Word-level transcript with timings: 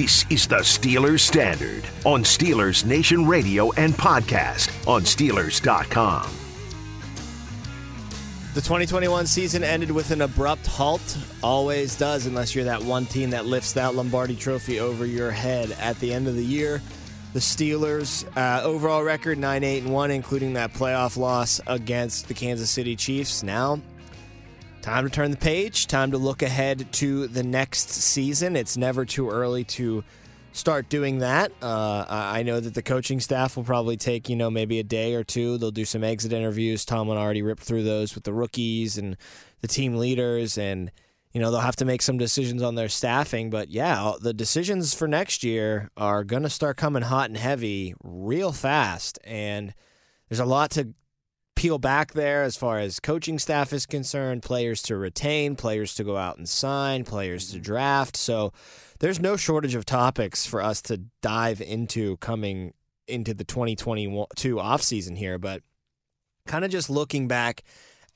This 0.00 0.24
is 0.30 0.46
the 0.46 0.60
Steelers 0.60 1.20
Standard 1.20 1.84
on 2.06 2.24
Steelers 2.24 2.86
Nation 2.86 3.26
Radio 3.26 3.70
and 3.72 3.92
podcast 3.92 4.70
on 4.88 5.02
Steelers.com. 5.02 6.22
The 8.54 8.62
2021 8.62 9.26
season 9.26 9.62
ended 9.62 9.90
with 9.90 10.10
an 10.10 10.22
abrupt 10.22 10.66
halt. 10.66 11.18
Always 11.42 11.98
does, 11.98 12.24
unless 12.24 12.54
you're 12.54 12.64
that 12.64 12.82
one 12.82 13.04
team 13.04 13.28
that 13.28 13.44
lifts 13.44 13.74
that 13.74 13.94
Lombardi 13.94 14.36
trophy 14.36 14.80
over 14.80 15.04
your 15.04 15.30
head 15.30 15.76
at 15.78 16.00
the 16.00 16.14
end 16.14 16.26
of 16.28 16.34
the 16.34 16.46
year. 16.46 16.80
The 17.34 17.40
Steelers' 17.40 18.24
uh, 18.38 18.62
overall 18.62 19.02
record 19.02 19.36
9 19.36 19.62
8 19.62 19.82
and 19.82 19.92
1, 19.92 20.10
including 20.10 20.54
that 20.54 20.72
playoff 20.72 21.18
loss 21.18 21.60
against 21.66 22.26
the 22.28 22.32
Kansas 22.32 22.70
City 22.70 22.96
Chiefs. 22.96 23.42
Now, 23.42 23.82
time 24.82 25.04
to 25.04 25.10
turn 25.10 25.30
the 25.30 25.36
page, 25.36 25.86
time 25.86 26.10
to 26.10 26.18
look 26.18 26.42
ahead 26.42 26.90
to 26.92 27.26
the 27.26 27.42
next 27.42 27.90
season. 27.90 28.56
It's 28.56 28.76
never 28.76 29.04
too 29.04 29.28
early 29.28 29.64
to 29.64 30.04
start 30.52 30.88
doing 30.88 31.18
that. 31.18 31.52
Uh, 31.62 32.04
I 32.08 32.42
know 32.42 32.60
that 32.60 32.74
the 32.74 32.82
coaching 32.82 33.20
staff 33.20 33.56
will 33.56 33.64
probably 33.64 33.96
take, 33.96 34.28
you 34.28 34.36
know, 34.36 34.50
maybe 34.50 34.78
a 34.78 34.84
day 34.84 35.14
or 35.14 35.22
two. 35.22 35.58
They'll 35.58 35.70
do 35.70 35.84
some 35.84 36.02
exit 36.02 36.32
interviews. 36.32 36.84
Tomlin 36.84 37.18
already 37.18 37.42
ripped 37.42 37.62
through 37.62 37.84
those 37.84 38.14
with 38.14 38.24
the 38.24 38.32
rookies 38.32 38.96
and 38.96 39.16
the 39.60 39.68
team 39.68 39.96
leaders 39.96 40.56
and 40.56 40.90
you 41.32 41.40
know 41.40 41.50
they'll 41.50 41.60
have 41.60 41.76
to 41.76 41.84
make 41.84 42.02
some 42.02 42.18
decisions 42.18 42.62
on 42.62 42.74
their 42.74 42.88
staffing 42.88 43.50
but 43.50 43.68
yeah 43.68 44.12
the 44.20 44.32
decisions 44.32 44.94
for 44.94 45.06
next 45.06 45.44
year 45.44 45.90
are 45.96 46.24
going 46.24 46.42
to 46.42 46.50
start 46.50 46.76
coming 46.76 47.02
hot 47.02 47.28
and 47.28 47.36
heavy 47.36 47.94
real 48.02 48.52
fast 48.52 49.18
and 49.22 49.74
there's 50.28 50.40
a 50.40 50.46
lot 50.46 50.70
to 50.70 50.94
peel 51.60 51.78
back 51.78 52.12
there 52.12 52.42
as 52.42 52.56
far 52.56 52.78
as 52.78 53.00
coaching 53.00 53.38
staff 53.38 53.72
is 53.72 53.84
concerned 53.86 54.42
players 54.42 54.82
to 54.82 54.96
retain 54.96 55.54
players 55.54 55.94
to 55.94 56.02
go 56.02 56.16
out 56.16 56.38
and 56.38 56.48
sign 56.48 57.04
players 57.04 57.50
to 57.50 57.56
mm-hmm. 57.56 57.64
draft 57.64 58.16
so 58.16 58.52
there's 59.00 59.20
no 59.20 59.36
shortage 59.36 59.74
of 59.74 59.84
topics 59.84 60.46
for 60.46 60.62
us 60.62 60.80
to 60.80 61.02
dive 61.22 61.60
into 61.60 62.16
coming 62.18 62.72
into 63.06 63.34
the 63.34 63.44
2022 63.44 64.26
offseason 64.56 65.18
here 65.18 65.38
but 65.38 65.62
kind 66.46 66.64
of 66.64 66.70
just 66.70 66.88
looking 66.88 67.28
back 67.28 67.62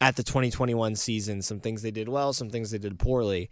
at 0.01 0.17
the 0.17 0.23
2021 0.23 0.97
season, 0.97 1.43
some 1.43 1.61
things 1.61 1.83
they 1.83 1.91
did 1.91 2.09
well, 2.09 2.33
some 2.33 2.51
things 2.51 2.71
they 2.71 2.79
did 2.79 2.99
poorly. 2.99 3.51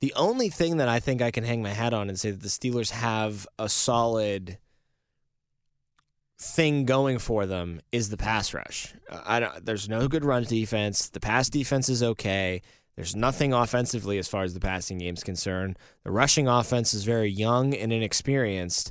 The 0.00 0.12
only 0.16 0.48
thing 0.48 0.78
that 0.78 0.88
I 0.88 1.00
think 1.00 1.22
I 1.22 1.30
can 1.30 1.44
hang 1.44 1.62
my 1.62 1.70
hat 1.70 1.92
on 1.94 2.08
and 2.08 2.18
say 2.18 2.30
that 2.30 2.42
the 2.42 2.48
Steelers 2.48 2.90
have 2.90 3.46
a 3.58 3.68
solid 3.68 4.58
thing 6.40 6.86
going 6.86 7.18
for 7.18 7.44
them 7.44 7.80
is 7.92 8.08
the 8.08 8.16
pass 8.16 8.54
rush. 8.54 8.94
I 9.26 9.40
don't, 9.40 9.64
there's 9.64 9.90
no 9.90 10.08
good 10.08 10.24
run 10.24 10.44
defense. 10.44 11.10
The 11.10 11.20
pass 11.20 11.50
defense 11.50 11.90
is 11.90 12.02
okay. 12.02 12.62
There's 12.96 13.14
nothing 13.14 13.52
offensively 13.52 14.16
as 14.18 14.26
far 14.26 14.42
as 14.42 14.54
the 14.54 14.60
passing 14.60 14.98
game 14.98 15.14
is 15.14 15.22
concerned. 15.22 15.78
The 16.02 16.10
rushing 16.10 16.48
offense 16.48 16.94
is 16.94 17.04
very 17.04 17.30
young 17.30 17.74
and 17.74 17.92
inexperienced. 17.92 18.90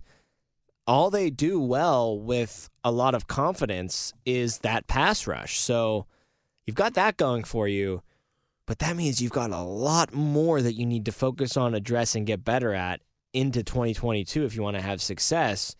All 0.86 1.10
they 1.10 1.32
do 1.32 1.60
well 1.60 2.20
with 2.20 2.70
a 2.84 2.92
lot 2.92 3.16
of 3.16 3.28
confidence 3.28 4.14
is 4.26 4.60
that 4.60 4.88
pass 4.88 5.26
rush. 5.26 5.58
So 5.58 6.06
you've 6.68 6.76
got 6.76 6.94
that 6.94 7.18
going 7.18 7.46
for 7.46 7.68
you, 7.68 8.04
but 8.68 8.78
that 8.80 8.96
means 8.96 9.24
you've 9.24 9.32
got 9.32 9.50
a 9.50 9.64
lot 9.64 10.14
more 10.14 10.62
that 10.62 10.74
you 10.74 10.86
need 10.86 11.06
to 11.06 11.12
focus 11.12 11.58
on, 11.58 11.74
address, 11.74 12.14
and 12.14 12.28
get 12.28 12.46
better 12.46 12.76
at 12.76 13.02
into 13.34 13.64
2022 13.64 14.46
if 14.46 14.56
you 14.56 14.62
want 14.62 14.78
to 14.78 14.84
have 14.84 15.02
success. 15.02 15.76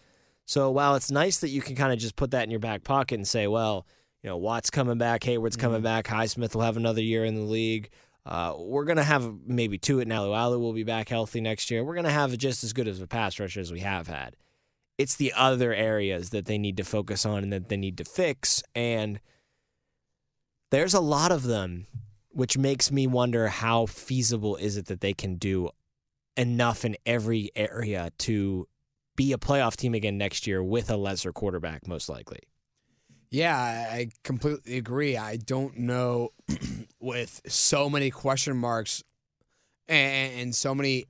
So 0.50 0.72
while 0.72 0.96
it's 0.96 1.12
nice 1.12 1.38
that 1.42 1.50
you 1.50 1.62
can 1.62 1.76
kind 1.76 1.94
of 1.94 2.00
just 2.00 2.16
put 2.16 2.32
that 2.32 2.44
in 2.44 2.50
your 2.50 2.60
back 2.60 2.84
pocket 2.84 3.14
and 3.14 3.28
say, 3.28 3.46
well, 3.46 3.86
you 4.24 4.32
know, 4.32 4.36
Watt's 4.36 4.72
coming 4.72 4.98
back, 4.98 5.24
Hayward's 5.24 5.56
coming 5.56 5.78
Mm-hmm. 5.78 5.84
back, 5.84 6.08
Highsmith 6.08 6.56
will 6.56 6.64
have 6.64 6.76
another 6.76 7.04
year 7.04 7.24
in 7.24 7.36
the 7.36 7.44
league. 7.44 7.92
Uh, 8.26 8.56
we're 8.58 8.86
going 8.86 8.98
to 8.98 9.04
have 9.04 9.32
maybe 9.46 9.78
Tuitt 9.78 10.02
and 10.02 10.12
Alualu 10.12 10.60
will 10.60 10.74
be 10.74 10.82
back 10.82 11.08
healthy 11.08 11.40
next 11.40 11.70
year. 11.70 11.84
We're 11.84 11.94
going 11.94 12.06
to 12.06 12.10
have 12.10 12.36
just 12.36 12.64
as 12.64 12.74
good 12.74 12.88
as 12.88 13.00
a 13.00 13.06
pass 13.06 13.40
rusher 13.40 13.60
as 13.60 13.72
we 13.72 13.82
have 13.82 14.08
had. 14.08 14.38
It's 14.98 15.16
the 15.16 15.34
other 15.34 15.72
areas 15.72 16.32
that 16.32 16.46
they 16.46 16.58
need 16.58 16.78
to 16.78 16.84
focus 16.84 17.28
on 17.28 17.44
and 17.44 17.54
that 17.54 17.70
they 17.70 17.78
need 17.78 18.00
to 18.00 18.04
fix. 18.04 18.64
And 18.74 19.20
there's 20.72 20.96
a 20.96 21.00
lot 21.00 21.32
of 21.32 21.44
them, 21.44 21.86
which 22.30 22.58
makes 22.58 22.92
me 22.92 23.06
wonder 23.06 23.50
how 23.50 23.86
feasible 23.86 24.56
is 24.56 24.78
it 24.78 24.88
that 24.88 25.02
they 25.02 25.14
can 25.14 25.36
do 25.36 25.70
enough 26.36 26.84
in 26.84 26.98
every 27.06 27.52
area 27.56 28.10
to 28.18 28.68
be 29.20 29.34
a 29.34 29.38
playoff 29.38 29.76
team 29.76 29.94
again 29.94 30.18
next 30.18 30.48
year 30.48 30.64
with 30.64 30.90
a 30.90 30.96
lesser 30.96 31.34
quarterback, 31.34 31.86
most 31.86 32.08
likely. 32.08 32.40
Yeah, 33.30 33.54
I 33.54 34.12
completely 34.24 34.78
agree. 34.78 35.18
I 35.18 35.36
don't 35.36 35.78
know 35.78 36.30
with 37.02 37.42
so 37.46 37.90
many 37.90 38.12
question 38.12 38.56
marks 38.56 39.04
and, 39.90 40.40
and 40.40 40.56
so 40.56 40.74
many 40.74 41.04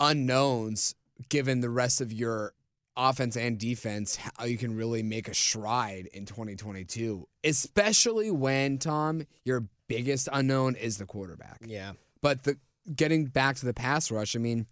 unknowns 0.00 0.96
given 1.28 1.60
the 1.60 1.70
rest 1.70 2.00
of 2.00 2.12
your 2.12 2.54
offense 2.96 3.36
and 3.36 3.56
defense 3.56 4.16
how 4.16 4.44
you 4.44 4.58
can 4.58 4.74
really 4.74 5.04
make 5.04 5.28
a 5.28 5.34
stride 5.34 6.08
in 6.12 6.26
2022, 6.26 7.24
especially 7.44 8.32
when 8.32 8.78
Tom 8.78 9.22
your 9.44 9.68
biggest 9.86 10.28
unknown 10.32 10.74
is 10.74 10.98
the 10.98 11.06
quarterback. 11.06 11.60
Yeah. 11.64 11.92
But 12.20 12.42
the 12.42 12.58
getting 12.92 13.26
back 13.26 13.54
to 13.58 13.64
the 13.64 13.74
pass 13.74 14.10
rush, 14.10 14.34
I 14.34 14.40
mean, 14.40 14.66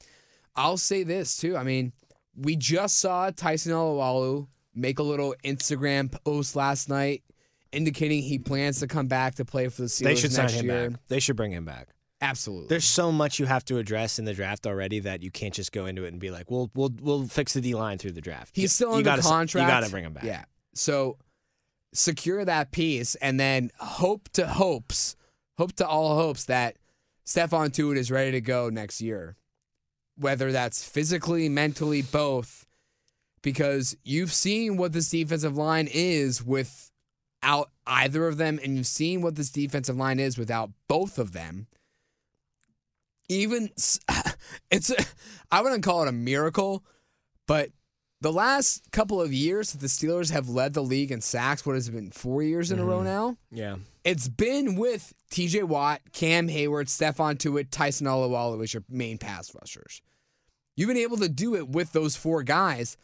I'll 0.56 0.76
say 0.76 1.02
this 1.02 1.36
too. 1.36 1.56
I 1.56 1.64
mean, 1.64 1.92
we 2.36 2.56
just 2.56 2.98
saw 2.98 3.30
Tyson 3.30 3.72
Alualu 3.72 4.48
make 4.74 4.98
a 4.98 5.02
little 5.02 5.34
Instagram 5.44 6.14
post 6.24 6.56
last 6.56 6.88
night 6.88 7.22
indicating 7.72 8.22
he 8.22 8.38
plans 8.38 8.80
to 8.80 8.86
come 8.86 9.06
back 9.06 9.34
to 9.36 9.44
play 9.44 9.68
for 9.68 9.82
the 9.82 9.88
Steelers 9.88 10.04
They 10.04 10.16
should 10.16 10.32
sign 10.32 10.48
him 10.50 10.66
year. 10.66 10.90
back. 10.90 11.00
They 11.08 11.20
should 11.20 11.36
bring 11.36 11.52
him 11.52 11.64
back. 11.64 11.88
Absolutely. 12.20 12.68
There's 12.68 12.84
so 12.84 13.10
much 13.10 13.40
you 13.40 13.46
have 13.46 13.64
to 13.64 13.78
address 13.78 14.18
in 14.20 14.24
the 14.24 14.34
draft 14.34 14.66
already 14.66 15.00
that 15.00 15.22
you 15.22 15.30
can't 15.32 15.52
just 15.52 15.72
go 15.72 15.86
into 15.86 16.04
it 16.04 16.08
and 16.08 16.20
be 16.20 16.30
like, 16.30 16.50
"We'll 16.52 16.70
we'll 16.72 16.92
we'll 17.00 17.26
fix 17.26 17.54
the 17.54 17.60
D 17.60 17.74
line 17.74 17.98
through 17.98 18.12
the 18.12 18.20
draft." 18.20 18.54
He's 18.54 18.72
still 18.72 18.92
under 18.92 19.02
gotta, 19.02 19.22
contract. 19.22 19.66
You 19.66 19.68
got 19.68 19.84
to 19.84 19.90
bring 19.90 20.04
him 20.04 20.12
back. 20.12 20.22
Yeah. 20.22 20.44
So 20.72 21.18
secure 21.92 22.44
that 22.44 22.70
piece 22.70 23.16
and 23.16 23.40
then 23.40 23.72
hope 23.78 24.28
to 24.34 24.46
hopes, 24.46 25.16
hope 25.58 25.72
to 25.74 25.86
all 25.86 26.14
hopes 26.14 26.44
that 26.44 26.76
Stephon 27.26 27.70
Tuitt 27.70 27.96
is 27.96 28.10
ready 28.10 28.30
to 28.30 28.40
go 28.40 28.68
next 28.68 29.00
year. 29.00 29.36
Whether 30.16 30.52
that's 30.52 30.86
physically, 30.88 31.48
mentally, 31.48 32.02
both. 32.02 32.66
Because 33.42 33.96
you've 34.04 34.32
seen 34.32 34.76
what 34.76 34.92
this 34.92 35.10
defensive 35.10 35.56
line 35.56 35.88
is 35.92 36.44
without 36.44 37.70
either 37.86 38.28
of 38.28 38.36
them, 38.36 38.60
and 38.62 38.76
you've 38.76 38.86
seen 38.86 39.20
what 39.22 39.34
this 39.34 39.50
defensive 39.50 39.96
line 39.96 40.20
is 40.20 40.38
without 40.38 40.70
both 40.88 41.18
of 41.18 41.32
them. 41.32 41.66
Even 43.28 43.70
it's 44.70 44.92
I 45.50 45.60
wouldn't 45.60 45.82
call 45.82 46.02
it 46.02 46.08
a 46.08 46.12
miracle, 46.12 46.84
but 47.46 47.70
the 48.22 48.32
last 48.32 48.90
couple 48.92 49.20
of 49.20 49.32
years 49.32 49.72
that 49.72 49.80
the 49.80 49.88
Steelers 49.88 50.30
have 50.30 50.48
led 50.48 50.74
the 50.74 50.82
league 50.82 51.10
in 51.10 51.20
sacks, 51.20 51.66
what 51.66 51.74
has 51.74 51.88
it 51.88 51.92
been 51.92 52.12
four 52.12 52.42
years 52.42 52.70
in 52.70 52.78
a 52.78 52.84
row 52.84 52.98
mm-hmm. 52.98 53.04
now? 53.04 53.36
Yeah. 53.50 53.76
It's 54.04 54.28
been 54.28 54.74
with 54.76 55.12
T.J. 55.30 55.62
Watt, 55.64 56.00
Cam 56.12 56.48
Hayward, 56.48 56.88
Stephon 56.88 57.36
Tuitt, 57.38 57.70
Tyson 57.70 58.06
Alualu 58.06 58.62
as 58.62 58.74
your 58.74 58.82
main 58.88 59.18
pass 59.18 59.54
rushers. 59.54 60.02
You've 60.76 60.88
been 60.88 60.96
able 60.96 61.18
to 61.18 61.28
do 61.28 61.54
it 61.54 61.68
with 61.68 61.92
those 61.92 62.16
four 62.16 62.42
guys. 62.42 62.96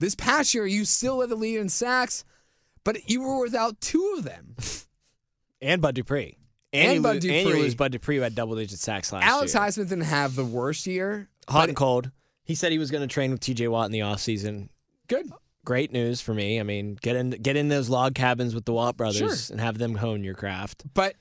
This 0.00 0.14
past 0.14 0.52
year, 0.52 0.66
you 0.66 0.84
still 0.84 1.16
led 1.18 1.30
the 1.30 1.36
lead 1.36 1.58
in 1.60 1.68
sacks, 1.68 2.24
but 2.84 3.08
you 3.08 3.22
were 3.22 3.40
without 3.42 3.80
two 3.80 4.14
of 4.18 4.24
them. 4.24 4.54
And 5.62 5.80
Bud 5.80 5.94
Dupree. 5.94 6.36
And 6.74 6.96
you 6.96 7.00
Bud 7.00 7.14
lose- 7.14 7.24
And 7.24 7.32
you 7.32 7.44
Dupree. 7.44 7.60
lose 7.62 7.74
Bud 7.74 7.92
Dupree 7.92 8.16
who 8.16 8.22
had 8.22 8.34
double 8.34 8.54
digit 8.56 8.78
sacks 8.78 9.10
last 9.14 9.24
Alex 9.24 9.54
year. 9.54 9.62
Alex 9.62 9.78
Highsmith 9.78 9.88
didn't 9.88 10.04
have 10.04 10.34
the 10.34 10.44
worst 10.44 10.86
year. 10.86 11.30
Hot 11.48 11.68
and 11.68 11.76
cold. 11.76 12.10
He 12.42 12.54
said 12.54 12.70
he 12.70 12.76
was 12.78 12.90
going 12.90 13.00
to 13.00 13.06
train 13.06 13.30
with 13.30 13.40
TJ 13.40 13.70
Watt 13.70 13.86
in 13.86 13.92
the 13.92 14.00
offseason. 14.00 14.68
Good. 15.08 15.30
Great 15.64 15.92
news 15.92 16.20
for 16.20 16.34
me. 16.34 16.60
I 16.60 16.62
mean, 16.62 16.96
get 17.00 17.16
in 17.16 17.30
get 17.30 17.56
in 17.56 17.68
those 17.68 17.88
log 17.88 18.14
cabins 18.14 18.54
with 18.54 18.64
the 18.64 18.72
Watt 18.72 18.96
brothers 18.96 19.46
Sure. 19.46 19.52
and 19.54 19.60
have 19.60 19.78
them 19.78 19.94
hone 19.96 20.22
your 20.24 20.34
craft. 20.34 20.82
But 20.92 21.14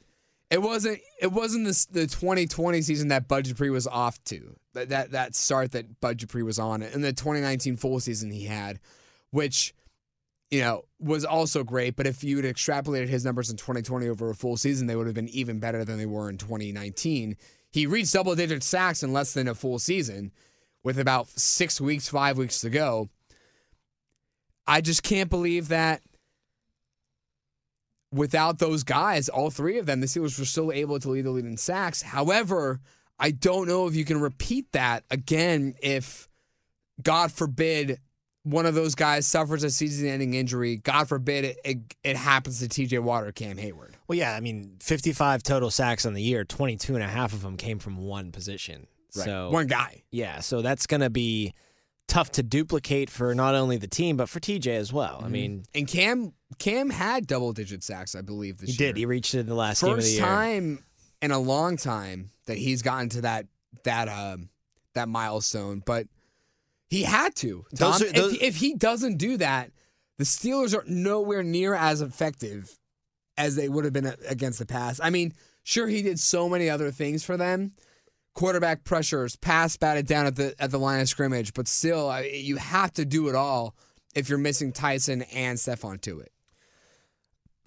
it 0.49 0.61
wasn't 0.61 0.99
it 1.21 1.31
wasn't 1.31 1.65
this 1.65 1.85
the 1.85 2.07
2020 2.07 2.81
season 2.81 3.07
that 3.07 3.27
Bud 3.27 3.45
Dupree 3.45 3.69
was 3.69 3.87
off 3.87 4.23
to. 4.25 4.55
That 4.73 4.89
that 4.89 5.11
that 5.11 5.35
start 5.35 5.71
that 5.71 6.01
Bud 6.01 6.17
Dupree 6.17 6.43
was 6.43 6.59
on 6.59 6.83
and 6.83 7.03
the 7.03 7.13
2019 7.13 7.77
full 7.77 7.99
season 7.99 8.31
he 8.31 8.45
had, 8.45 8.79
which 9.31 9.73
you 10.51 10.59
know 10.61 10.83
was 10.99 11.23
also 11.25 11.63
great. 11.63 11.95
But 11.95 12.05
if 12.05 12.23
you 12.23 12.35
had 12.37 12.45
extrapolated 12.45 13.07
his 13.07 13.23
numbers 13.23 13.49
in 13.49 13.57
2020 13.57 14.07
over 14.09 14.29
a 14.29 14.35
full 14.35 14.57
season, 14.57 14.87
they 14.87 14.95
would 14.95 15.07
have 15.07 15.15
been 15.15 15.29
even 15.29 15.59
better 15.59 15.85
than 15.85 15.97
they 15.97 16.05
were 16.05 16.29
in 16.29 16.37
2019. 16.37 17.37
He 17.71 17.87
reached 17.87 18.13
double 18.13 18.35
digit 18.35 18.61
sacks 18.61 19.01
in 19.01 19.13
less 19.13 19.33
than 19.33 19.47
a 19.47 19.55
full 19.55 19.79
season, 19.79 20.31
with 20.83 20.99
about 20.99 21.27
six 21.29 21.81
weeks, 21.81 22.07
five 22.07 22.37
weeks 22.37 22.61
to 22.61 22.69
go. 22.69 23.09
I 24.67 24.81
just 24.81 25.03
can't 25.03 25.29
believe 25.29 25.67
that 25.69 26.01
without 28.11 28.59
those 28.59 28.83
guys, 28.83 29.29
all 29.29 29.49
three 29.49 29.77
of 29.77 29.85
them, 29.85 29.99
the 30.01 30.07
Steelers 30.07 30.37
were 30.39 30.45
still 30.45 30.71
able 30.71 30.99
to 30.99 31.09
lead 31.09 31.25
the 31.25 31.31
lead 31.31 31.45
in 31.45 31.57
sacks. 31.57 32.01
However, 32.01 32.79
I 33.19 33.31
don't 33.31 33.67
know 33.67 33.87
if 33.87 33.95
you 33.95 34.05
can 34.05 34.19
repeat 34.19 34.71
that 34.73 35.03
again 35.09 35.73
if, 35.81 36.27
God 37.01 37.31
forbid, 37.31 37.99
one 38.43 38.65
of 38.65 38.75
those 38.75 38.93
guys 38.93 39.25
suffers 39.25 39.63
a 39.63 39.69
season-ending 39.69 40.33
injury. 40.33 40.75
God 40.77 41.07
forbid 41.07 41.45
it, 41.45 41.57
it, 41.63 41.77
it 42.03 42.17
happens 42.17 42.59
to 42.59 42.67
T.J. 42.67 42.99
Watt 42.99 43.23
or 43.23 43.31
Cam 43.31 43.57
Hayward. 43.57 43.95
Well, 44.07 44.17
yeah, 44.17 44.35
I 44.35 44.41
mean, 44.41 44.77
55 44.81 45.43
total 45.43 45.71
sacks 45.71 46.05
on 46.05 46.13
the 46.13 46.21
year, 46.21 46.43
22 46.43 46.93
and 46.95 47.03
a 47.03 47.07
half 47.07 47.31
of 47.33 47.41
them 47.41 47.55
came 47.57 47.79
from 47.79 47.97
one 47.97 48.31
position. 48.31 48.87
So 49.11 49.49
One 49.49 49.67
guy. 49.67 50.03
yeah, 50.11 50.39
so 50.39 50.61
that's 50.61 50.87
going 50.87 51.01
to 51.01 51.09
be 51.09 51.53
tough 52.07 52.31
to 52.33 52.43
duplicate 52.43 53.09
for 53.09 53.33
not 53.33 53.55
only 53.55 53.77
the 53.77 53.87
team 53.87 54.17
but 54.17 54.29
for 54.29 54.39
TJ 54.39 54.67
as 54.67 54.91
well. 54.93 55.15
Mm-hmm. 55.17 55.25
I 55.25 55.29
mean, 55.29 55.63
And 55.73 55.87
Cam 55.87 56.33
Cam 56.59 56.89
had 56.89 57.25
double 57.27 57.53
digit 57.53 57.83
sacks, 57.83 58.13
I 58.15 58.21
believe, 58.21 58.57
this 58.59 58.75
he 58.75 58.83
year. 58.83 58.89
did. 58.93 58.97
He 58.97 59.05
reached 59.05 59.33
it 59.33 59.39
in 59.39 59.45
the 59.47 59.55
last 59.55 59.81
game 59.81 59.91
of 59.91 59.97
the 59.97 60.01
First 60.03 60.13
year. 60.13 60.21
time 60.25 60.83
in 61.21 61.31
a 61.31 61.39
long 61.39 61.77
time 61.77 62.29
that 62.45 62.57
he's 62.57 62.81
gotten 62.81 63.09
to 63.09 63.21
that 63.21 63.47
that 63.83 64.07
um 64.09 64.49
that 64.93 65.07
milestone, 65.09 65.81
but 65.85 66.07
he 66.89 67.03
had 67.03 67.33
to. 67.37 67.65
Those 67.71 67.99
Tom, 67.99 68.07
are- 68.09 68.11
those- 68.11 68.33
if, 68.35 68.41
if 68.43 68.55
he 68.57 68.75
doesn't 68.75 69.17
do 69.17 69.37
that, 69.37 69.71
the 70.19 70.25
Steelers 70.25 70.77
are 70.77 70.83
nowhere 70.87 71.41
near 71.41 71.73
as 71.73 72.01
effective 72.01 72.77
as 73.35 73.55
they 73.55 73.67
would 73.67 73.83
have 73.83 73.93
been 73.93 74.13
against 74.27 74.59
the 74.59 74.65
pass. 74.67 74.99
I 75.01 75.09
mean, 75.09 75.33
sure 75.63 75.87
he 75.87 76.03
did 76.03 76.19
so 76.19 76.47
many 76.47 76.69
other 76.69 76.91
things 76.91 77.23
for 77.23 77.35
them. 77.35 77.71
Quarterback 78.35 78.83
pressures, 78.83 79.35
pass 79.35 79.77
batted 79.77 80.07
down 80.07 80.25
at 80.25 80.35
the 80.35 80.55
at 80.59 80.71
the 80.71 80.79
line 80.79 80.99
of 80.99 81.07
scrimmage, 81.07 81.53
but 81.53 81.67
still, 81.67 82.09
I, 82.09 82.21
you 82.23 82.57
have 82.57 82.91
to 82.93 83.05
do 83.05 83.27
it 83.29 83.35
all 83.35 83.75
if 84.15 84.27
you're 84.27 84.39
missing 84.39 84.71
Tyson 84.71 85.21
and 85.33 85.57
Stephon 85.57 86.01
it. 86.19 86.31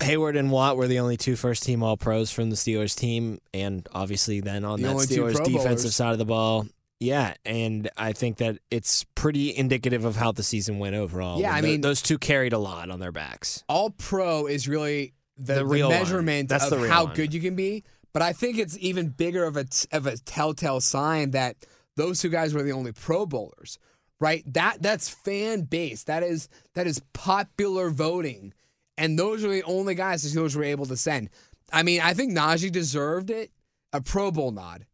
Hayward 0.03 0.37
and 0.37 0.51
Watt 0.51 0.77
were 0.77 0.89
the 0.89 0.99
only 0.99 1.17
two 1.17 1.37
first 1.37 1.63
team 1.63 1.83
All 1.83 1.97
Pros 1.97 2.31
from 2.31 2.51
the 2.51 2.57
Steelers 2.57 2.95
team, 2.97 3.41
and 3.55 3.89
obviously 3.95 4.41
then 4.41 4.65
on 4.65 4.81
The 4.83 4.89
that 4.89 4.97
Steelers 4.97 5.43
defensive 5.45 5.95
side 5.95 6.13
of 6.13 6.19
the 6.19 6.25
ball. 6.27 6.67
Yeah, 7.01 7.35
and 7.45 7.89
I 7.97 8.13
think 8.13 8.39
that 8.39 8.59
it's 8.71 9.05
pretty 9.15 9.55
indicative 9.57 10.05
of 10.05 10.17
how 10.17 10.33
the 10.33 10.43
season 10.43 10.79
went 10.79 10.97
overall. 10.97 11.41
Yeah, 11.41 11.53
I 11.53 11.61
mean- 11.61 11.81
those 11.81 12.03
two 12.03 12.19
carried 12.19 12.53
a 12.53 12.59
lot 12.59 12.91
on 12.91 13.01
their 13.01 13.13
backs. 13.13 13.63
all 13.69 13.91
pro 13.91 14.47
is 14.47 14.67
really 14.69 15.15
the, 15.39 15.55
The 15.55 15.55
the 15.61 15.67
real 15.67 15.89
one. 15.89 15.99
measurement 15.99 16.49
That's 16.49 16.65
of 16.65 16.71
the 16.71 16.79
real 16.79 16.89
how 16.91 17.05
one. 17.05 17.15
good 17.15 17.33
you 17.35 17.41
can 17.41 17.55
be. 17.55 17.85
But 18.17 18.23
I 18.23 18.33
think 18.33 18.57
it's 18.57 18.79
even 18.81 19.11
bigger 19.11 19.45
of 19.45 19.59
a 19.59 19.65
t- 19.65 19.87
of 19.93 20.07
a 20.07 20.17
telltale 20.17 20.81
sign 20.81 21.33
that 21.33 21.55
those 21.97 22.19
two 22.19 22.31
guys 22.31 22.55
were 22.55 22.63
the 22.63 22.73
only 22.73 22.93
Pro 22.93 23.27
Bowlers, 23.27 23.79
right? 24.21 24.43
That 24.55 24.81
that's 24.81 25.11
fan 25.11 25.65
base. 25.65 26.05
That 26.05 26.23
is 26.23 26.49
that 26.73 26.87
is 26.87 27.03
popular 27.13 27.91
voting, 27.91 28.55
and 28.97 29.19
those 29.19 29.45
are 29.45 29.51
the 29.51 29.63
only 29.65 29.95
guys 29.95 30.23
the 30.23 30.31
Steelers 30.31 30.57
were 30.57 30.65
able 30.65 30.87
to 30.87 30.97
send. 30.97 31.29
I 31.71 31.83
mean, 31.83 32.01
I 32.01 32.15
think 32.15 32.33
Najee 32.33 32.73
deserved 32.73 33.29
it, 33.29 33.51
a 33.93 34.01
Pro 34.01 34.31
Bowl 34.31 34.51
nod. 34.51 34.87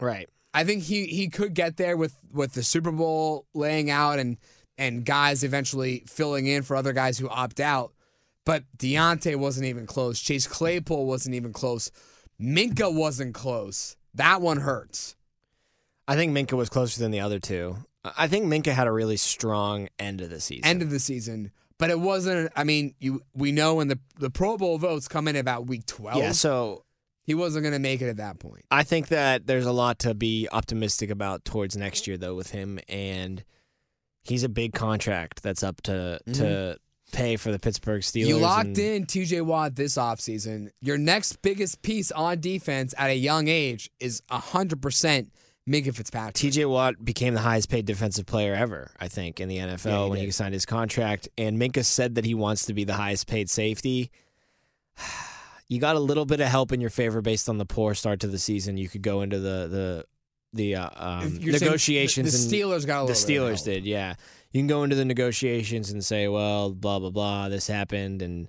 Right. 0.00 0.30
I 0.54 0.64
think 0.64 0.84
he 0.84 1.04
he 1.04 1.28
could 1.28 1.52
get 1.52 1.76
there 1.76 1.98
with 1.98 2.16
with 2.32 2.54
the 2.54 2.62
Super 2.62 2.92
Bowl 2.92 3.44
laying 3.52 3.90
out 3.90 4.18
and 4.18 4.38
and 4.78 5.04
guys 5.04 5.44
eventually 5.44 6.04
filling 6.06 6.46
in 6.46 6.62
for 6.62 6.76
other 6.76 6.94
guys 6.94 7.18
who 7.18 7.28
opt 7.28 7.60
out. 7.60 7.92
But 8.46 8.64
Diontae 8.78 9.36
wasn't 9.36 9.66
even 9.66 9.84
close. 9.84 10.18
Chase 10.18 10.46
Claypool 10.46 11.04
wasn't 11.04 11.34
even 11.34 11.52
close. 11.52 11.90
Minkah 12.40 12.92
wasn't 12.92 13.34
close. 13.34 13.96
That 14.14 14.40
one 14.40 14.58
hurts. 14.58 15.16
I 16.08 16.16
think 16.16 16.36
Minkah 16.36 16.56
was 16.56 16.68
closer 16.68 17.00
than 17.00 17.10
the 17.10 17.20
other 17.20 17.38
two. 17.38 17.76
I 18.04 18.28
think 18.28 18.46
Minkah 18.46 18.72
had 18.72 18.86
a 18.86 18.92
really 18.92 19.18
strong 19.18 19.88
end 19.98 20.20
of 20.20 20.30
the 20.30 20.40
season. 20.40 20.64
End 20.64 20.82
of 20.82 20.90
the 20.90 20.98
season. 20.98 21.52
But 21.78 21.90
it 21.90 22.00
wasn't 22.00 22.52
I 22.56 22.64
mean, 22.64 22.94
you 22.98 23.22
we 23.34 23.52
know 23.52 23.76
when 23.76 23.88
the 23.88 23.98
the 24.18 24.30
Pro 24.30 24.56
Bowl 24.56 24.78
votes 24.78 25.08
come 25.08 25.28
in 25.28 25.36
about 25.36 25.66
week 25.66 25.86
twelve. 25.86 26.18
yeah, 26.18 26.32
so 26.32 26.84
he 27.22 27.34
wasn't 27.34 27.64
gonna 27.64 27.78
make 27.78 28.02
it 28.02 28.08
at 28.08 28.16
that 28.16 28.38
point. 28.38 28.64
I 28.70 28.82
think 28.82 29.08
that 29.08 29.46
there's 29.46 29.66
a 29.66 29.72
lot 29.72 29.98
to 30.00 30.14
be 30.14 30.48
optimistic 30.50 31.10
about 31.10 31.44
towards 31.44 31.76
next 31.76 32.06
year, 32.06 32.16
though, 32.16 32.34
with 32.34 32.50
him, 32.50 32.80
and 32.88 33.44
he's 34.22 34.44
a 34.44 34.48
big 34.48 34.72
contract 34.72 35.42
that's 35.42 35.62
up 35.62 35.80
to 35.82 36.18
to 36.26 36.32
mm-hmm. 36.32 36.72
Pay 37.12 37.36
for 37.36 37.50
the 37.52 37.58
Pittsburgh 37.58 38.02
Steelers. 38.02 38.26
You 38.26 38.38
locked 38.38 38.66
and- 38.68 38.78
in 38.78 39.06
TJ 39.06 39.42
Watt 39.42 39.76
this 39.76 39.96
offseason. 39.96 40.70
Your 40.80 40.98
next 40.98 41.42
biggest 41.42 41.82
piece 41.82 42.10
on 42.12 42.40
defense 42.40 42.94
at 42.98 43.10
a 43.10 43.14
young 43.16 43.48
age 43.48 43.90
is 44.00 44.22
100% 44.30 45.28
Minkah 45.68 45.94
Fitzpatrick. 45.94 46.34
TJ 46.34 46.68
Watt 46.68 47.04
became 47.04 47.34
the 47.34 47.40
highest 47.40 47.68
paid 47.68 47.84
defensive 47.86 48.26
player 48.26 48.54
ever, 48.54 48.92
I 48.98 49.08
think, 49.08 49.40
in 49.40 49.48
the 49.48 49.58
NFL 49.58 49.84
Yeah, 49.90 50.04
he 50.04 50.10
when 50.10 50.18
did. 50.20 50.24
he 50.26 50.30
signed 50.30 50.54
his 50.54 50.66
contract. 50.66 51.28
And 51.38 51.60
Minkah 51.60 51.84
said 51.84 52.14
that 52.16 52.24
he 52.24 52.34
wants 52.34 52.64
to 52.66 52.74
be 52.74 52.84
the 52.84 52.94
highest 52.94 53.26
paid 53.26 53.50
safety. 53.50 54.10
You 55.68 55.78
got 55.78 55.94
a 55.94 56.00
little 56.00 56.24
bit 56.26 56.40
of 56.40 56.48
help 56.48 56.72
in 56.72 56.80
your 56.80 56.90
favor 56.90 57.22
based 57.22 57.48
on 57.48 57.58
the 57.58 57.64
poor 57.64 57.94
start 57.94 58.18
to 58.20 58.26
the 58.26 58.40
season. 58.40 58.76
You 58.76 58.88
could 58.88 59.02
go 59.02 59.20
into 59.22 59.38
the 59.38 59.68
the 59.70 60.04
the 60.52 60.74
uh, 60.74 60.88
um, 60.96 61.26
If 61.36 61.44
you're 61.44 61.52
saying 61.58 61.68
negotiations. 61.70 62.32
The, 62.32 62.48
the 62.48 62.56
Steelers 62.62 62.84
got 62.84 63.04
a 63.04 63.06
the 63.06 63.12
little 63.12 63.26
bit 63.28 63.36
of 63.52 63.56
Steelers 63.60 63.64
did, 63.64 63.84
yeah. 63.84 64.14
You 64.52 64.60
can 64.60 64.66
go 64.66 64.82
into 64.82 64.96
the 64.96 65.04
negotiations 65.04 65.90
and 65.90 66.04
say, 66.04 66.26
well, 66.28 66.70
blah 66.72 66.98
blah 66.98 67.10
blah, 67.10 67.48
this 67.48 67.66
happened, 67.68 68.20
and 68.22 68.48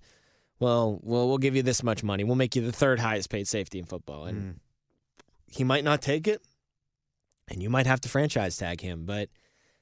well, 0.60 1.00
well, 1.04 1.28
we'll 1.28 1.38
give 1.38 1.56
you 1.56 1.64
this 1.64 1.84
much 1.84 2.04
money. 2.04 2.24
We'll 2.24 2.36
make 2.36 2.56
you 2.56 2.62
the 2.64 2.72
third 2.72 3.00
highest 3.00 3.30
paid 3.30 3.48
safety 3.48 3.80
in 3.80 3.86
football, 3.86 4.26
and 4.26 4.38
Mm. 4.42 4.56
he 5.48 5.64
might 5.64 5.84
not 5.84 6.02
take 6.02 6.28
it, 6.28 6.42
and 7.48 7.62
you 7.62 7.70
might 7.70 7.86
have 7.88 8.02
to 8.02 8.10
franchise 8.10 8.58
tag 8.58 8.82
him. 8.82 9.06
But 9.06 9.30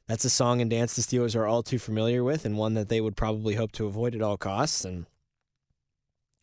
that's 0.08 0.26
a 0.26 0.30
song 0.30 0.60
and 0.62 0.70
dance 0.70 0.96
the 0.96 1.02
Steelers 1.02 1.36
are 1.36 1.46
all 1.46 1.64
too 1.64 1.80
familiar 1.80 2.24
with, 2.24 2.44
and 2.46 2.58
one 2.58 2.74
that 2.74 2.90
they 2.90 3.00
would 3.02 3.16
probably 3.16 3.56
hope 3.56 3.72
to 3.74 3.86
avoid 3.86 4.16
at 4.16 4.22
all 4.22 4.38
costs. 4.38 4.84
And 4.84 5.06